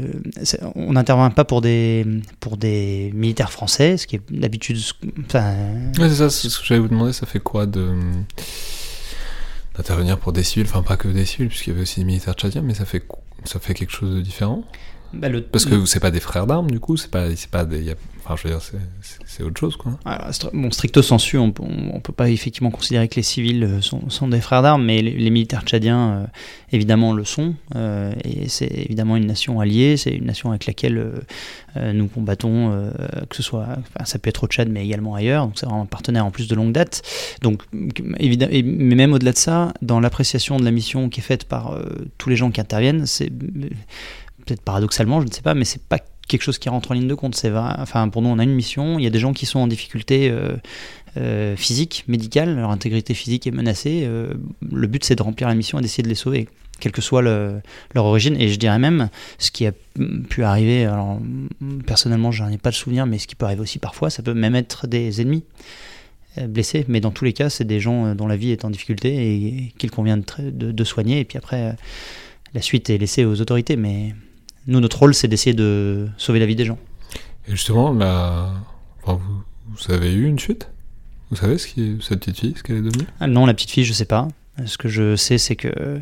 on 0.76 0.94
n'intervient 0.94 1.30
pas 1.32 1.46
pour 1.46 1.62
des 1.62 2.06
pour 2.40 2.58
des 2.58 3.12
militaires 3.14 3.52
français, 3.52 3.98
ce 3.98 4.06
qui 4.08 4.18
est 4.18 4.22
d'habitude, 4.32 4.78
enfin, 5.26 5.56
Ouais, 6.00 6.10
c'est 6.10 6.16
ça, 6.16 6.30
ce 6.30 6.48
que 6.60 6.66
j'allais 6.66 6.80
vous 6.82 6.88
demander, 6.90 7.14
ça 7.14 7.26
fait 7.26 7.40
quoi 7.40 7.66
de 7.66 7.90
d'intervenir 9.76 10.20
pour 10.20 10.34
des 10.34 10.44
civils, 10.44 10.68
enfin 10.68 10.84
pas 10.84 10.98
que 10.98 11.08
des 11.08 11.26
civils, 11.26 11.48
puisqu'il 11.48 11.72
y 11.72 11.74
avait 11.74 11.82
aussi 11.82 12.00
des 12.02 12.06
militaires 12.06 12.36
tchadiens, 12.36 12.62
mais 12.62 12.76
ça 12.76 12.86
fait 12.86 13.04
ça 13.46 13.60
fait 13.60 13.74
quelque 13.74 13.92
chose 13.92 14.16
de 14.16 14.22
différent 14.22 14.64
bah, 15.14 15.28
Parce 15.52 15.66
que 15.66 15.86
c'est 15.86 16.00
pas 16.00 16.12
des 16.12 16.20
frères 16.20 16.48
d'armes, 16.48 16.72
du 16.72 16.80
coup, 16.80 16.98
c'est 16.98 17.12
pas, 17.12 17.28
pas 17.52 17.66
des, 17.66 17.96
Enfin, 18.26 18.36
je 18.38 18.48
veux 18.48 18.56
dire, 18.56 18.64
c'est 19.26 19.44
autre 19.44 19.60
chose, 19.60 19.76
quoi. 19.76 20.00
bon, 20.54 20.72
stricto 20.72 21.02
sensu, 21.02 21.38
on, 21.38 21.54
on, 21.60 22.00
peut 22.00 22.14
pas 22.14 22.30
effectivement 22.30 22.72
considérer 22.72 23.10
que 23.10 23.16
les 23.16 23.24
civils 23.24 23.64
euh, 23.66 23.82
sont, 23.82 24.10
sont 24.10 24.30
des 24.30 24.40
frères 24.40 24.62
d'armes, 24.62 24.86
mais 24.86 25.02
les, 25.02 25.30
militaires 25.30 25.64
tchadiens, 25.64 26.10
euh, 26.10 26.26
évidemment, 26.72 27.12
le 27.12 27.26
sont. 27.26 27.56
Euh, 27.76 28.14
et 28.24 28.48
c'est 28.48 28.72
évidemment 28.72 29.18
une 29.18 29.26
nation 29.26 29.60
alliée, 29.60 29.98
c'est 29.98 30.12
une 30.12 30.26
nation 30.26 30.52
avec 30.52 30.66
laquelle 30.68 31.12
nous 31.76 32.08
combattons, 32.08 32.92
que 33.30 33.36
ce 33.36 33.42
soit, 33.42 33.68
ça 34.06 34.20
peut 34.20 34.30
être 34.30 34.44
au 34.44 34.48
Tchad, 34.48 34.70
mais 34.70 34.86
également 34.86 35.16
ailleurs. 35.16 35.48
Donc 35.48 35.58
c'est 35.58 35.66
vraiment 35.66 35.82
un 35.82 35.88
partenaire 35.88 36.24
en 36.24 36.30
plus 36.30 36.48
de 36.48 36.54
longue 36.54 36.72
date. 36.72 37.02
Donc, 37.42 37.64
évidemment, 38.20 38.52
mais 38.54 38.96
même 38.96 39.12
au-delà 39.14 39.32
de 39.32 39.38
ça, 39.38 39.74
dans 39.82 40.00
l'appréciation 40.00 40.58
de 40.58 40.64
la 40.64 40.72
mission 40.72 41.10
qui 41.10 41.20
est 41.20 41.24
faite 41.24 41.46
par 41.46 41.76
tous 42.20 42.30
les 42.30 42.36
gens 42.36 42.52
qui 42.52 42.62
interviennent, 42.62 43.08
c'est 43.08 43.33
peut-être 44.46 44.62
paradoxalement, 44.62 45.22
je 45.22 45.28
ne 45.28 45.32
sais 45.32 45.42
pas, 45.42 45.54
mais 45.54 45.66
c'est 45.66 45.84
pas 45.84 46.00
quelque 46.28 46.42
chose 46.42 46.58
qui 46.58 46.70
rentre 46.70 46.92
en 46.92 46.94
ligne 46.94 47.08
de 47.08 47.16
compte. 47.16 47.40
Enfin 47.78 48.10
pour 48.10 48.22
nous 48.22 48.30
on 48.30 48.40
a 48.40 48.44
une 48.44 48.54
mission. 48.54 49.00
Il 49.00 49.04
y 49.04 49.08
a 49.08 49.10
des 49.10 49.20
gens 49.20 49.34
qui 49.34 49.46
sont 49.46 49.60
en 49.60 49.68
difficulté 49.68 50.30
euh, 50.30 50.56
euh, 51.18 51.56
physique, 51.56 52.06
médicale, 52.08 52.56
leur 52.56 52.72
intégrité 52.72 53.14
physique 53.14 53.48
est 53.48 53.52
menacée. 53.52 54.04
Euh, 54.06 54.34
le 54.72 54.88
but 54.88 55.04
c'est 55.04 55.16
de 55.16 55.24
remplir 55.24 55.48
la 55.48 55.56
mission 55.56 55.80
et 55.80 55.82
d'essayer 55.82 56.04
de 56.04 56.10
les 56.10 56.16
sauver, 56.16 56.48
quelle 56.80 56.92
que 56.92 57.02
soit 57.02 57.22
leur 57.22 58.06
origine. 58.06 58.36
Et 58.40 58.50
je 58.50 58.58
dirais 58.58 58.80
même 58.80 59.10
ce 59.38 59.52
qui 59.52 59.66
a 59.66 59.72
pu 60.30 60.44
arriver. 60.44 60.90
Personnellement 61.86 62.32
j'en 62.32 62.50
ai 62.50 62.58
pas 62.58 62.72
de 62.72 62.76
souvenir, 62.76 63.06
mais 63.06 63.20
ce 63.20 63.28
qui 63.28 63.36
peut 63.36 63.46
arriver 63.46 63.62
aussi 63.62 63.80
parfois, 63.80 64.10
ça 64.10 64.24
peut 64.24 64.34
même 64.34 64.56
être 64.56 64.88
des 64.88 65.22
ennemis 65.22 65.44
blessés, 66.48 66.84
mais 66.88 67.00
dans 67.00 67.12
tous 67.12 67.26
les 67.26 67.34
cas, 67.34 67.52
c'est 67.52 67.64
des 67.64 67.80
gens 67.80 68.16
dont 68.16 68.26
la 68.26 68.36
vie 68.36 68.50
est 68.50 68.66
en 68.66 68.72
difficulté 68.72 69.36
et 69.36 69.74
qu'il 69.78 69.92
convient 69.92 70.18
de, 70.18 70.72
de, 70.72 70.84
soigner. 70.84 71.20
Et 71.20 71.26
puis 71.26 71.38
après, 71.38 71.76
la 72.54 72.62
suite 72.62 72.90
est 72.90 72.98
laissée 72.98 73.26
aux 73.26 73.42
autorités, 73.42 73.76
mais 73.76 74.14
nous, 74.68 74.80
notre 74.80 75.00
rôle, 75.00 75.14
c'est 75.14 75.28
d'essayer 75.28 75.54
de 75.54 76.08
sauver 76.18 76.40
la 76.40 76.46
vie 76.46 76.56
des 76.56 76.66
gens. 76.66 76.78
Et 77.48 77.52
justement, 77.52 77.94
vous, 79.06 79.92
avez 79.92 80.14
eu 80.14 80.26
une 80.26 80.40
chute 80.40 80.70
Vous 81.30 81.36
savez 81.36 81.58
ce 81.58 81.68
qui 81.68 81.98
cette 82.02 82.20
petite 82.20 82.40
fille, 82.40 82.54
ce 82.56 82.64
qu'elle 82.64 82.78
est 82.78 82.82
devenue? 82.82 83.06
Ah, 83.20 83.28
Non, 83.28 83.46
la 83.46 83.54
petite 83.54 83.72
fille, 83.72 83.84
je 83.84 83.94
sais 83.94 84.06
pas. 84.06 84.28
Ce 84.66 84.78
que 84.78 84.88
je 84.88 85.16
sais, 85.16 85.38
c'est 85.38 85.56
que 85.56 86.00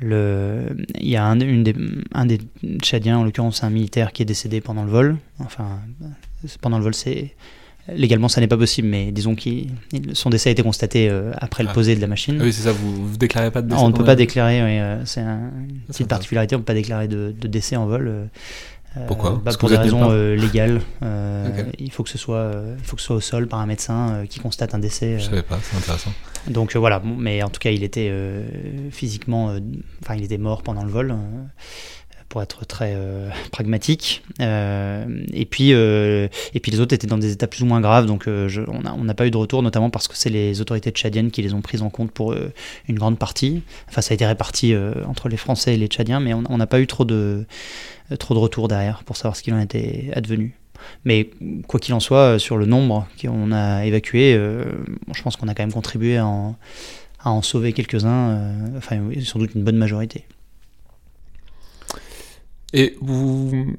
le, 0.00 0.74
il 0.98 1.08
y 1.08 1.16
a 1.16 1.24
un, 1.24 1.38
une 1.38 1.62
des, 1.62 1.74
un 2.12 2.26
des 2.26 2.40
Tchadiens, 2.78 3.18
en 3.18 3.24
l'occurrence 3.24 3.62
un 3.62 3.70
militaire, 3.70 4.12
qui 4.12 4.22
est 4.22 4.26
décédé 4.26 4.60
pendant 4.60 4.84
le 4.84 4.90
vol. 4.90 5.18
Enfin, 5.38 5.80
pendant 6.60 6.78
le 6.78 6.84
vol, 6.84 6.94
c'est 6.94 7.36
Légalement, 7.88 8.28
ça 8.28 8.40
n'est 8.40 8.48
pas 8.48 8.56
possible, 8.56 8.88
mais 8.88 9.12
disons 9.12 9.34
que 9.34 9.50
son 10.14 10.30
décès 10.30 10.48
a 10.48 10.52
été 10.52 10.62
constaté 10.62 11.10
euh, 11.10 11.32
après 11.36 11.62
le 11.62 11.68
ah. 11.68 11.72
posé 11.72 11.94
de 11.94 12.00
la 12.00 12.06
machine. 12.06 12.38
Ah 12.40 12.44
oui, 12.44 12.52
c'est 12.52 12.62
ça, 12.62 12.72
vous 12.72 13.10
ne 13.10 13.16
déclarez 13.16 13.50
pas 13.50 13.60
de 13.60 13.68
décès 13.68 13.82
On 13.82 13.88
ne 13.88 13.92
peut 13.92 14.04
pas 14.04 14.16
déclarer, 14.16 14.60
euh, 14.60 15.04
c'est 15.04 15.20
une 15.20 15.80
petite 15.86 16.08
particularité, 16.08 16.54
on 16.54 16.60
ne 16.60 16.62
peut 16.62 16.72
pas 16.72 16.74
déclarer 16.74 17.08
de, 17.08 17.34
décès 17.42 17.76
en 17.76 17.86
vol. 17.86 18.08
Euh, 18.08 18.26
Pourquoi? 19.06 19.38
bah, 19.44 19.52
Pour 19.58 19.68
des 19.68 19.76
raisons 19.76 20.10
légales. 20.34 20.80
Il, 21.78 21.90
faut 21.90 22.04
que 22.04 22.08
ce 22.08 22.16
soit, 22.16 22.52
il 22.78 22.84
faut 22.84 22.96
que 22.96 23.02
ce 23.02 23.08
soit 23.08 23.16
au 23.16 23.20
sol 23.20 23.48
par 23.48 23.60
un 23.60 23.66
médecin 23.66 24.24
qui 24.30 24.40
constate 24.40 24.74
un 24.74 24.78
décès. 24.78 25.18
Je 25.18 25.26
ne 25.26 25.30
savais 25.30 25.42
pas, 25.42 25.58
c'est 25.62 25.76
intéressant. 25.76 26.12
Donc 26.48 26.76
voilà, 26.76 27.02
mais 27.04 27.42
en 27.42 27.50
tout 27.50 27.60
cas, 27.60 27.70
il 27.70 27.84
était 27.84 28.10
physiquement, 28.92 29.54
enfin, 30.02 30.14
il 30.14 30.24
était 30.24 30.38
mort 30.38 30.62
pendant 30.62 30.84
le 30.84 30.90
vol 30.90 31.14
pour 32.34 32.42
être 32.42 32.66
très 32.66 32.94
euh, 32.96 33.30
pragmatique. 33.52 34.24
Euh, 34.40 35.04
et, 35.32 35.44
puis, 35.44 35.72
euh, 35.72 36.26
et 36.52 36.58
puis 36.58 36.72
les 36.72 36.80
autres 36.80 36.92
étaient 36.92 37.06
dans 37.06 37.16
des 37.16 37.30
états 37.30 37.46
plus 37.46 37.62
ou 37.62 37.66
moins 37.66 37.80
graves, 37.80 38.06
donc 38.06 38.26
on 38.26 39.04
n'a 39.04 39.14
pas 39.14 39.28
eu 39.28 39.30
de 39.30 39.36
retour, 39.36 39.62
notamment 39.62 39.88
parce 39.88 40.08
que 40.08 40.16
c'est 40.16 40.30
les 40.30 40.60
autorités 40.60 40.90
tchadiennes 40.90 41.30
qui 41.30 41.42
les 41.42 41.54
ont 41.54 41.60
prises 41.60 41.82
en 41.82 41.90
compte 41.90 42.10
pour 42.10 42.34
une 42.88 42.96
grande 42.96 43.20
partie. 43.20 43.62
Enfin, 43.88 44.00
ça 44.00 44.10
a 44.10 44.14
été 44.16 44.26
réparti 44.26 44.74
entre 45.06 45.28
les 45.28 45.36
Français 45.36 45.74
et 45.74 45.76
les 45.76 45.86
Tchadiens, 45.86 46.18
mais 46.18 46.34
on 46.34 46.58
n'a 46.58 46.66
pas 46.66 46.80
eu 46.80 46.88
trop 46.88 47.04
de, 47.04 47.46
trop 48.18 48.34
de 48.34 48.40
retours 48.40 48.66
derrière 48.66 49.04
pour 49.04 49.16
savoir 49.16 49.36
ce 49.36 49.44
qu'il 49.44 49.54
en 49.54 49.60
était 49.60 50.10
advenu. 50.12 50.58
Mais 51.04 51.30
quoi 51.68 51.78
qu'il 51.78 51.94
en 51.94 52.00
soit, 52.00 52.40
sur 52.40 52.56
le 52.56 52.66
nombre 52.66 53.06
qu'on 53.22 53.52
a 53.52 53.84
évacué, 53.84 54.32
je 54.32 55.22
pense 55.22 55.36
qu'on 55.36 55.46
a 55.46 55.54
quand 55.54 55.62
même 55.62 55.72
contribué 55.72 56.16
à 56.16 56.26
en, 56.26 56.56
à 57.20 57.30
en 57.30 57.42
sauver 57.42 57.72
quelques-uns, 57.72 58.50
enfin 58.76 59.00
sans 59.22 59.38
doute 59.38 59.54
une 59.54 59.62
bonne 59.62 59.78
majorité. 59.78 60.26
Et 62.74 62.96
vous. 63.00 63.76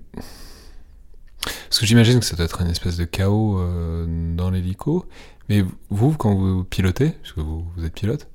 Parce 1.44 1.80
que 1.80 1.86
j'imagine 1.86 2.20
que 2.20 2.26
ça 2.26 2.36
doit 2.36 2.46
être 2.46 2.62
une 2.62 2.70
espèce 2.70 2.98
de 2.98 3.04
chaos 3.04 3.60
euh, 3.60 4.36
dans 4.36 4.50
l'hélico. 4.50 5.06
Mais 5.50 5.64
vous, 5.90 6.14
quand 6.14 6.34
vous 6.34 6.64
pilotez, 6.64 7.10
puisque 7.22 7.38
vous, 7.38 7.66
vous 7.76 7.86
êtes 7.86 7.94
pilote, 7.94 8.28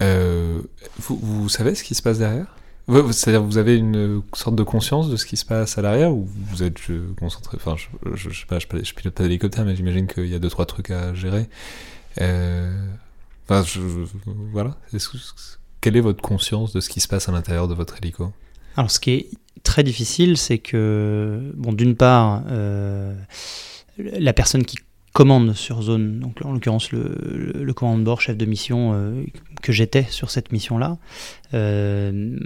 euh, 0.00 0.60
vous, 0.98 1.48
savez 1.48 1.74
ce 1.74 1.84
qui 1.84 1.94
se 1.94 2.02
passe 2.02 2.18
derrière? 2.18 2.56
C'est-à-dire, 2.88 3.44
vous 3.44 3.58
avez 3.58 3.76
une 3.76 4.22
sorte 4.34 4.56
de 4.56 4.64
conscience 4.64 5.08
de 5.08 5.16
ce 5.16 5.24
qui 5.24 5.36
se 5.36 5.44
passe 5.44 5.78
à 5.78 5.82
l'arrière 5.82 6.12
ou 6.12 6.26
vous 6.50 6.64
êtes 6.64 6.80
concentré 7.16 7.58
Enfin, 7.60 7.76
je, 7.76 8.16
je, 8.16 8.40
sais 8.40 8.46
pas, 8.46 8.58
je, 8.58 8.66
je 8.82 8.94
pilote 8.94 9.14
pas 9.14 9.22
d'hélicoptère, 9.22 9.64
mais 9.64 9.76
j'imagine 9.76 10.08
qu'il 10.08 10.26
y 10.26 10.34
a 10.34 10.40
deux 10.40 10.50
trois 10.50 10.66
trucs 10.66 10.90
à 10.90 11.14
gérer. 11.14 11.48
Euh, 12.20 12.74
enfin, 13.44 13.62
je, 13.62 13.80
voilà. 14.52 14.76
quelle 15.80 15.96
est 15.96 16.00
votre 16.00 16.22
conscience 16.22 16.72
de 16.72 16.80
ce 16.80 16.88
qui 16.88 17.00
se 17.00 17.06
passe 17.06 17.28
à 17.28 17.32
l'intérieur 17.32 17.68
de 17.68 17.74
votre 17.74 17.98
hélico? 17.98 18.32
Alors, 18.76 18.90
ce 18.90 19.00
qui 19.00 19.10
est 19.12 19.26
très 19.62 19.82
difficile, 19.82 20.36
c'est 20.36 20.58
que, 20.58 21.52
bon, 21.56 21.72
d'une 21.72 21.96
part, 21.96 22.42
euh, 22.48 23.14
la 23.98 24.32
personne 24.32 24.64
qui 24.64 24.78
commande 25.12 25.52
sur 25.52 25.82
zone, 25.82 26.20
donc 26.20 26.38
en 26.44 26.52
l'occurrence 26.52 26.90
le, 26.92 27.70
commandant 27.74 27.98
de 27.98 28.04
bord, 28.04 28.20
chef 28.20 28.36
de 28.36 28.46
mission 28.46 28.92
euh, 28.94 29.24
que 29.62 29.72
j'étais 29.72 30.04
sur 30.04 30.30
cette 30.30 30.52
mission-là, 30.52 30.96
euh, 31.54 32.38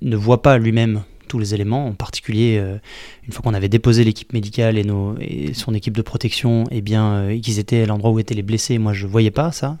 ne 0.00 0.16
voit 0.16 0.42
pas 0.42 0.58
lui-même 0.58 1.02
tous 1.30 1.38
les 1.38 1.54
éléments, 1.54 1.86
en 1.86 1.94
particulier 1.94 2.58
euh, 2.58 2.76
une 3.24 3.32
fois 3.32 3.42
qu'on 3.42 3.54
avait 3.54 3.68
déposé 3.68 4.02
l'équipe 4.02 4.32
médicale 4.32 4.76
et, 4.76 4.82
nos, 4.82 5.16
et 5.20 5.54
son 5.54 5.74
équipe 5.74 5.96
de 5.96 6.02
protection, 6.02 6.64
et 6.64 6.78
eh 6.78 6.80
bien 6.80 7.12
euh, 7.12 7.40
qu'ils 7.40 7.60
étaient 7.60 7.82
à 7.82 7.86
l'endroit 7.86 8.10
où 8.10 8.18
étaient 8.18 8.34
les 8.34 8.42
blessés, 8.42 8.78
moi 8.78 8.92
je 8.92 9.06
voyais 9.06 9.30
pas 9.30 9.52
ça, 9.52 9.78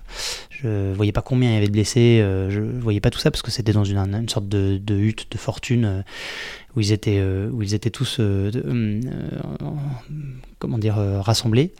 je 0.50 0.92
voyais 0.94 1.10
pas 1.10 1.22
combien 1.22 1.50
il 1.50 1.54
y 1.54 1.56
avait 1.56 1.66
de 1.66 1.72
blessés, 1.72 2.20
euh, 2.22 2.50
je 2.50 2.60
voyais 2.60 3.00
pas 3.00 3.10
tout 3.10 3.18
ça 3.18 3.32
parce 3.32 3.42
que 3.42 3.50
c'était 3.50 3.72
dans 3.72 3.82
une, 3.82 4.28
sorte 4.28 4.48
de, 4.48 4.80
hutte 4.94 5.26
de 5.32 5.38
fortune 5.38 6.04
où 6.76 6.80
ils 6.80 6.92
étaient 6.92 7.20
où 7.20 7.62
ils 7.62 7.74
étaient 7.74 7.90
tous 7.90 8.20
comment 10.60 10.78
dire 10.78 10.94
rassemblés 10.94 11.72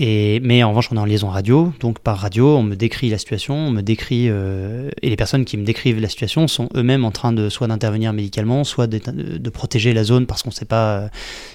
et, 0.00 0.38
mais 0.44 0.62
en 0.62 0.68
revanche, 0.68 0.90
on 0.92 0.96
est 0.96 1.00
en 1.00 1.04
liaison 1.04 1.28
radio, 1.28 1.72
donc 1.80 1.98
par 1.98 2.18
radio, 2.18 2.56
on 2.56 2.62
me 2.62 2.76
décrit 2.76 3.10
la 3.10 3.18
situation, 3.18 3.56
on 3.56 3.70
me 3.72 3.82
décrit, 3.82 4.26
euh, 4.28 4.90
et 5.02 5.10
les 5.10 5.16
personnes 5.16 5.44
qui 5.44 5.56
me 5.56 5.64
décrivent 5.64 6.00
la 6.00 6.08
situation 6.08 6.46
sont 6.46 6.68
eux-mêmes 6.76 7.04
en 7.04 7.10
train 7.10 7.32
de 7.32 7.48
soit 7.48 7.66
d'intervenir 7.66 8.12
médicalement, 8.12 8.62
soit 8.62 8.86
de, 8.86 9.00
de, 9.38 9.50
protéger 9.50 9.92
la 9.92 10.04
zone 10.04 10.26
parce 10.26 10.44
qu'on 10.44 10.50
ne 10.50 10.54
sait 10.54 10.66
pas 10.66 10.98
euh, 10.98 11.08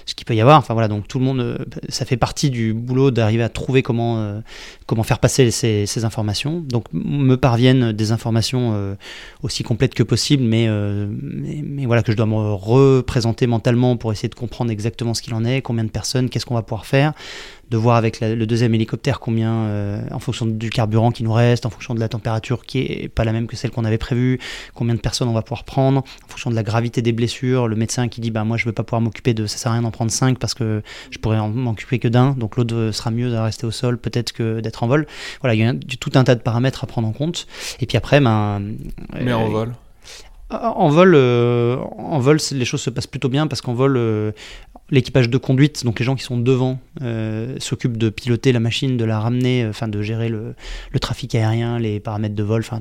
ce 0.04 0.14
qu'il 0.14 0.26
peut 0.26 0.34
y 0.34 0.42
avoir. 0.42 0.58
Enfin 0.58 0.74
voilà, 0.74 0.88
donc 0.88 1.08
tout 1.08 1.18
le 1.18 1.24
monde, 1.24 1.40
euh, 1.40 1.56
ça 1.88 2.04
fait 2.04 2.18
partie 2.18 2.50
du 2.50 2.74
boulot 2.74 3.10
d'arriver 3.10 3.42
à 3.42 3.48
trouver 3.48 3.82
comment 3.82 4.42
comment 4.86 5.02
faire 5.02 5.18
passer 5.18 5.50
ces, 5.50 6.04
informations. 6.04 6.60
Donc 6.60 6.84
me 6.92 7.36
parviennent 7.36 7.92
des 7.92 8.12
informations 8.12 8.96
aussi 9.42 9.62
complètes 9.62 9.94
que 9.94 10.02
possible, 10.02 10.42
mais, 10.42 10.68
mais, 10.68 11.62
mais 11.64 11.86
voilà 11.86 12.02
que 12.02 12.12
je 12.12 12.16
dois 12.16 12.26
me 12.26 12.52
représenter 12.52 13.46
mentalement 13.46 13.96
pour 13.96 14.12
essayer 14.12 14.28
de 14.28 14.34
comprendre 14.34 14.70
exactement 14.70 15.14
ce 15.14 15.22
qu'il 15.22 15.34
en 15.34 15.44
est, 15.44 15.62
combien 15.62 15.84
de 15.84 15.90
personnes, 15.90 16.28
qu'est-ce 16.28 16.46
qu'on 16.46 16.54
va 16.54 16.62
pouvoir 16.62 16.86
faire 16.86 17.14
de 17.70 17.76
voir 17.76 17.96
avec 17.96 18.20
le 18.20 18.46
deuxième 18.46 18.74
hélicoptère 18.74 19.20
combien, 19.20 19.52
euh, 19.52 20.00
en 20.10 20.18
fonction 20.18 20.46
du 20.46 20.70
carburant 20.70 21.10
qui 21.10 21.24
nous 21.24 21.32
reste, 21.32 21.66
en 21.66 21.70
fonction 21.70 21.94
de 21.94 22.00
la 22.00 22.08
température 22.08 22.64
qui 22.64 22.78
est 22.80 23.08
pas 23.08 23.24
la 23.24 23.32
même 23.32 23.46
que 23.46 23.56
celle 23.56 23.70
qu'on 23.70 23.84
avait 23.84 23.98
prévue, 23.98 24.38
combien 24.74 24.94
de 24.94 25.00
personnes 25.00 25.28
on 25.28 25.32
va 25.32 25.42
pouvoir 25.42 25.64
prendre, 25.64 26.04
en 26.24 26.28
fonction 26.28 26.50
de 26.50 26.54
la 26.54 26.62
gravité 26.62 27.02
des 27.02 27.12
blessures, 27.12 27.68
le 27.68 27.76
médecin 27.76 28.08
qui 28.08 28.20
dit 28.20 28.30
bah 28.30 28.44
moi 28.44 28.56
je 28.56 28.64
veux 28.66 28.72
pas 28.72 28.82
pouvoir 28.82 29.00
m'occuper 29.00 29.34
de 29.34 29.46
ça 29.46 29.58
sert 29.58 29.72
à 29.72 29.74
rien 29.74 29.82
d'en 29.82 29.90
prendre 29.90 30.10
5 30.10 30.38
parce 30.38 30.54
que 30.54 30.82
je 31.10 31.18
pourrais 31.18 31.38
m'occuper 31.48 31.98
que 31.98 32.08
d'un, 32.08 32.32
donc 32.32 32.56
l'autre 32.56 32.90
sera 32.92 33.10
mieux 33.10 33.30
de 33.30 33.36
rester 33.36 33.66
au 33.66 33.70
sol 33.70 33.98
peut-être 33.98 34.32
que 34.32 34.60
d'être 34.60 34.73
en 34.82 34.86
vol. 34.86 35.06
Voilà, 35.40 35.54
il 35.54 35.60
y 35.60 35.64
a 35.64 35.74
tout 36.00 36.12
un 36.14 36.24
tas 36.24 36.34
de 36.34 36.40
paramètres 36.40 36.84
à 36.84 36.86
prendre 36.86 37.08
en 37.08 37.12
compte. 37.12 37.46
Et 37.80 37.86
puis 37.86 37.96
après, 37.96 38.20
ben, 38.20 38.62
mais 39.20 39.32
en 39.32 39.46
euh, 39.46 39.50
vol. 39.50 39.72
En 40.62 40.88
vol, 40.88 41.14
euh, 41.14 41.76
en 41.98 42.18
vol, 42.18 42.38
les 42.52 42.64
choses 42.64 42.82
se 42.82 42.90
passent 42.90 43.06
plutôt 43.06 43.28
bien 43.28 43.46
parce 43.46 43.60
qu'en 43.60 43.74
vol, 43.74 43.96
l'équipage 44.90 45.30
de 45.30 45.38
conduite, 45.38 45.84
donc 45.84 45.98
les 45.98 46.04
gens 46.04 46.14
qui 46.14 46.24
sont 46.24 46.36
devant, 46.38 46.78
euh, 47.02 47.56
s'occupent 47.58 47.96
de 47.96 48.10
piloter 48.10 48.52
la 48.52 48.60
machine, 48.60 48.96
de 48.96 49.04
la 49.04 49.18
ramener, 49.18 49.64
euh, 49.64 49.70
enfin 49.70 49.88
de 49.88 50.02
gérer 50.02 50.28
le, 50.28 50.54
trafic 51.00 51.34
aérien, 51.34 51.78
les 51.78 52.00
paramètres 52.00 52.34
de 52.34 52.42
vol, 52.42 52.60
enfin 52.60 52.80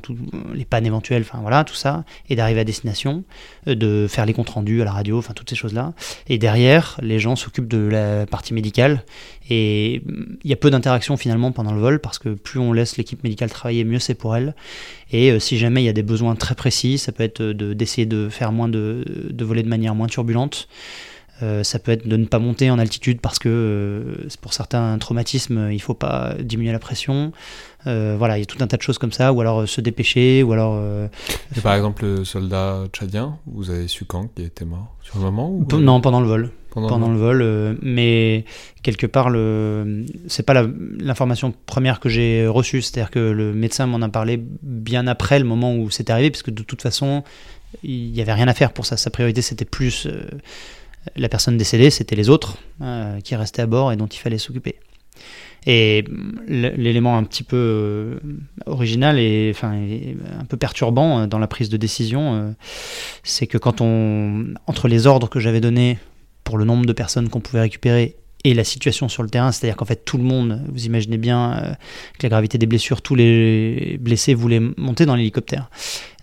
les 0.54 0.66
pannes 0.66 0.86
éventuelles, 0.86 1.24
enfin 1.28 1.40
voilà 1.42 1.64
tout 1.64 1.76
ça, 1.76 2.04
et 2.30 2.36
d'arriver 2.36 2.60
à 2.60 2.64
destination, 2.64 3.24
euh, 3.68 3.76
de 3.76 4.08
faire 4.10 4.26
les 4.26 4.34
comptes 4.34 4.50
rendus 4.50 4.82
à 4.82 4.86
la 4.86 4.92
radio, 4.92 5.18
enfin 5.18 5.34
toutes 5.34 5.50
ces 5.50 5.56
choses-là. 5.56 5.94
Et 6.28 6.38
derrière, 6.38 7.00
les 7.02 7.20
gens 7.20 7.36
s'occupent 7.36 7.70
de 7.70 7.88
la 7.88 8.26
partie 8.26 8.54
médicale. 8.54 9.04
Et 9.50 10.02
il 10.44 10.50
y 10.50 10.54
a 10.54 10.56
peu 10.56 10.70
d'interactions 10.70 11.18
finalement 11.18 11.52
pendant 11.52 11.74
le 11.74 11.82
vol 11.82 12.00
parce 12.00 12.18
que 12.18 12.30
plus 12.30 12.60
on 12.60 12.72
laisse 12.72 12.96
l'équipe 12.96 13.22
médicale 13.26 13.50
travailler, 13.50 13.84
mieux 13.84 14.00
c'est 14.00 14.14
pour 14.14 14.38
elle. 14.38 14.56
Et 15.12 15.38
si 15.40 15.58
jamais 15.58 15.82
il 15.82 15.86
y 15.86 15.90
a 15.90 15.94
des 15.94 16.04
besoins 16.04 16.36
très 16.36 16.56
précis, 16.56 16.98
ça 16.98 17.12
peut 17.12 17.24
être 17.24 17.52
d'essayer 17.72 18.06
de, 18.06 18.28
faire 18.30 18.52
moins 18.52 18.68
de, 18.68 19.04
de 19.30 19.46
voler 19.46 19.64
de 19.64 19.70
manière 19.70 19.96
moins 19.96 20.08
turbulente. 20.08 20.68
Ça 21.64 21.80
peut 21.80 21.92
être 21.92 22.08
de 22.08 22.18
ne 22.18 22.26
pas 22.26 22.40
monter 22.40 22.70
en 22.70 22.80
altitude 22.80 23.20
parce 23.22 23.40
que 23.40 24.28
pour 24.42 24.54
certains 24.54 24.98
traumatismes, 24.98 25.70
il 25.70 25.76
ne 25.76 25.82
faut 25.82 25.94
pas 25.94 26.36
diminuer 26.40 26.72
la 26.72 26.80
pression. 26.80 27.32
voilà, 27.86 28.38
il 28.38 28.42
y 28.42 28.44
a 28.44 28.46
tout 28.46 28.58
un 28.62 28.68
tas 28.68 28.78
de 28.78 28.82
choses 28.82 28.98
comme 28.98 29.12
ça, 29.12 29.34
ou 29.34 29.42
alors 29.42 29.68
se 29.68 29.82
dépêcher, 29.82 30.44
ou 30.44 30.54
alors. 30.54 30.82
par 31.62 31.76
exemple, 31.76 32.06
le 32.06 32.26
soldat 32.26 32.84
tchadien, 32.92 33.38
vous 33.46 33.70
avez 33.70 33.88
su 33.88 34.06
quand 34.06 34.34
qui 34.36 34.44
était 34.44 34.66
mort? 34.66 34.96
Sur 35.02 35.18
le 35.18 35.24
moment 35.24 35.50
ou... 35.50 35.68
Non, 35.78 36.00
pendant 36.02 36.22
le 36.22 36.28
vol 36.28 36.52
pendant, 36.74 37.10
le 37.10 37.18
vol. 37.18 37.42
Euh, 37.42 37.76
mais 37.82 38.46
quelque 38.82 39.06
part, 39.06 39.30
le, 39.30 40.06
c'est 40.28 40.44
pas 40.44 40.66
l'information 41.00 41.54
première 41.66 42.00
que 42.00 42.10
j'ai 42.10 42.48
reçue. 42.48 42.82
C'est-à-dire 42.82 43.12
que 43.12 43.20
le 43.20 43.54
médecin 43.54 43.86
m'en 43.86 44.02
a 44.02 44.10
parlé 44.10 44.40
bien 44.62 45.08
après 45.08 45.40
le 45.40 45.46
moment 45.46 45.76
où 45.76 45.90
c'est 45.90 46.10
arrivé, 46.10 46.32
puisque 46.32 46.52
de 46.52 46.64
toute 46.64 46.82
façon, 46.82 47.24
il 47.84 48.12
n'y 48.12 48.22
avait 48.22 48.34
rien 48.34 48.48
à 48.48 48.54
faire 48.54 48.74
pour 48.74 48.86
ça. 48.86 48.98
Sa 48.98 49.10
priorité, 49.10 49.42
c'était 49.42 49.66
plus 49.66 50.08
euh, 50.08 50.26
la 51.16 51.30
personne 51.30 51.58
décédée, 51.58 51.90
c'était 51.90 52.16
les 52.16 52.30
autres 52.30 52.58
euh, 52.82 53.20
qui 53.22 53.36
restaient 53.36 53.62
à 53.62 53.68
bord 53.68 53.92
et 53.92 53.96
dont 53.96 54.08
il 54.08 54.20
fallait 54.20 54.38
s'occuper. 54.38 54.76
Et 55.66 56.04
l'élément 56.48 57.18
un 57.18 57.24
petit 57.24 57.44
peu 57.44 58.20
original 58.66 59.18
et 59.18 59.50
enfin 59.56 59.72
un 59.72 60.44
peu 60.44 60.58
perturbant 60.58 61.26
dans 61.26 61.40
la 61.40 61.48
prise 61.48 61.70
de 61.70 61.78
décision, 61.78 62.54
c'est 63.24 63.48
que 63.48 63.58
quand 63.58 63.80
on 63.80 64.56
entre 64.68 64.90
les 64.90 65.08
ordres 65.08 65.30
que 65.30 65.40
j'avais 65.40 65.62
donnés 65.62 66.00
pour 66.44 66.58
le 66.58 66.66
nombre 66.66 66.86
de 66.86 66.92
personnes 66.92 67.30
qu'on 67.30 67.40
pouvait 67.40 67.62
récupérer 67.62 68.18
et 68.44 68.54
la 68.54 68.64
situation 68.64 69.08
sur 69.08 69.24
le 69.24 69.30
terrain, 69.30 69.52
c'est-à-dire 69.52 69.78
qu'en 69.78 69.86
fait 69.86 70.04
tout 70.04 70.18
le 70.18 70.24
monde, 70.24 70.62
vous 70.72 70.86
imaginez 70.86 71.18
bien, 71.18 71.54
euh, 71.54 71.58
avec 71.68 72.24
la 72.24 72.30
gravité 72.30 72.58
des 72.58 72.66
blessures, 72.66 73.02
tous 73.02 73.16
les 73.16 73.98
blessés 74.02 74.34
voulaient 74.34 74.62
monter 74.78 75.06
dans 75.06 75.16
l'hélicoptère. 75.16 75.70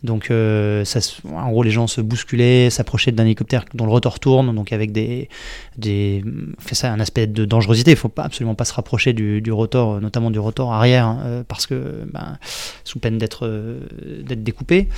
Donc, 0.02 0.30
euh, 0.30 0.84
ça, 0.84 1.00
en 1.30 1.50
gros, 1.50 1.62
les 1.62 1.70
gens 1.70 1.86
se 1.86 2.00
bousculaient, 2.00 2.70
s'approchaient 2.70 3.12
d'un 3.12 3.24
hélicoptère 3.24 3.64
dont 3.74 3.84
le 3.84 3.90
rotor 3.90 4.18
tourne, 4.18 4.54
donc 4.54 4.72
avec 4.72 4.92
des, 4.92 5.28
des 5.76 6.24
fait 6.58 6.74
ça 6.74 6.92
un 6.92 7.00
aspect 7.00 7.26
de 7.26 7.44
dangerosité. 7.44 7.90
Il 7.90 7.96
faut 7.96 8.12
absolument 8.16 8.54
pas 8.54 8.64
se 8.64 8.72
rapprocher 8.72 9.12
du, 9.12 9.52
rotor, 9.52 10.00
notamment 10.00 10.30
du 10.30 10.38
rotor 10.38 10.72
arrière, 10.72 11.06
hein, 11.06 11.20
euh, 11.24 11.42
parce 11.46 11.66
que 11.66 12.06
ben, 12.12 12.38
sous 12.84 12.98
peine 12.98 13.18
d'être 13.18 13.46
euh, 13.46 13.80
découpé. 14.24 14.88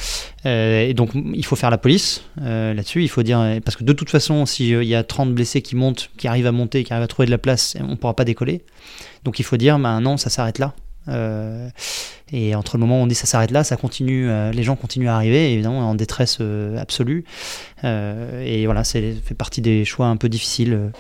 et 0.45 0.95
donc, 0.95 1.11
il 1.15 1.45
faut 1.45 1.57
faire 1.57 1.71
la 1.71 1.79
police 1.79 2.23
là-dessus. 2.37 3.03
Il 3.03 3.09
faut 3.09 3.23
dire 3.23 3.61
parce 3.65 3.77
que 3.77 3.85
de 3.85 3.93
toute 3.93 4.11
façon, 4.11 4.47
s'il 4.47 4.85
y 4.85 4.95
a 4.95 5.03
30 5.03 5.35
blessés 5.35 5.63
qui 5.63 5.75
montent, 5.75 6.11
qui 6.17 6.29
arrivent 6.29 6.47
à 6.47 6.53
monter, 6.53 6.85
qui 6.85 6.93
arrivent 6.93 7.05
à 7.05 7.09
trouver 7.09 7.27
de 7.27 7.31
la 7.31 7.39
place, 7.39 7.77
on 7.81 7.97
pourra 7.97 8.15
pas 8.15 8.25
décoller. 8.25 8.63
Donc, 9.25 9.39
il 9.39 9.45
faut 9.45 9.57
dire, 9.57 9.79
ben 9.79 10.01
non, 10.01 10.17
ça 10.17 10.31
s'arrête 10.31 10.59
là. 10.59 10.75
Euh, 11.09 11.69
et 12.31 12.55
entre 12.55 12.77
le 12.77 12.81
moment 12.81 13.01
où 13.01 13.03
on 13.03 13.07
dit 13.07 13.15
ça 13.15 13.27
s'arrête 13.27 13.51
là, 13.51 13.65
ça 13.65 13.77
continue, 13.77 14.29
euh, 14.29 14.53
les 14.53 14.63
gens 14.63 14.77
continuent 14.77 15.09
à 15.09 15.17
arriver, 15.17 15.53
évidemment 15.53 15.91
en 15.91 15.95
détresse 15.95 16.39
euh, 16.41 16.79
absolue. 16.79 17.25
et 17.83 18.65
voilà, 18.67 18.85
c'est 18.85 19.13
fait 19.13 19.35
partie 19.35 19.61
des 19.61 19.85
choix 19.85 20.07
un 20.07 20.17
peu 20.17 20.29
difficiles 20.29 20.93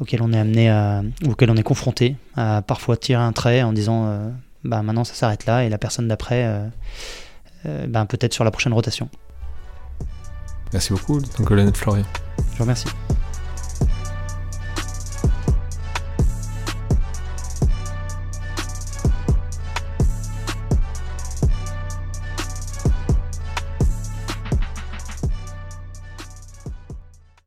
auxquels 0.00 0.22
on 0.22 0.32
est 0.32 0.38
amené 0.38 0.70
à, 0.70 1.02
auxquels 1.26 1.50
on 1.50 1.56
est 1.56 1.62
confronté, 1.62 2.16
à 2.36 2.62
parfois 2.62 2.96
tirer 2.96 3.22
un 3.22 3.32
trait 3.32 3.62
en 3.62 3.72
disant 3.72 4.32
bah 4.64 4.82
maintenant 4.82 5.04
ça 5.04 5.14
s'arrête 5.14 5.46
là 5.46 5.64
et 5.64 5.68
la 5.68 5.78
personne 5.78 6.08
d'après, 6.08 6.48
bah, 7.64 8.06
peut-être 8.06 8.32
sur 8.32 8.44
la 8.44 8.50
prochaine 8.50 8.72
rotation. 8.72 9.08
Merci 10.72 10.92
beaucoup, 10.92 11.20
colonel 11.44 11.74
Florian. 11.74 12.04
Je 12.38 12.56
vous 12.56 12.64
remercie. 12.64 12.88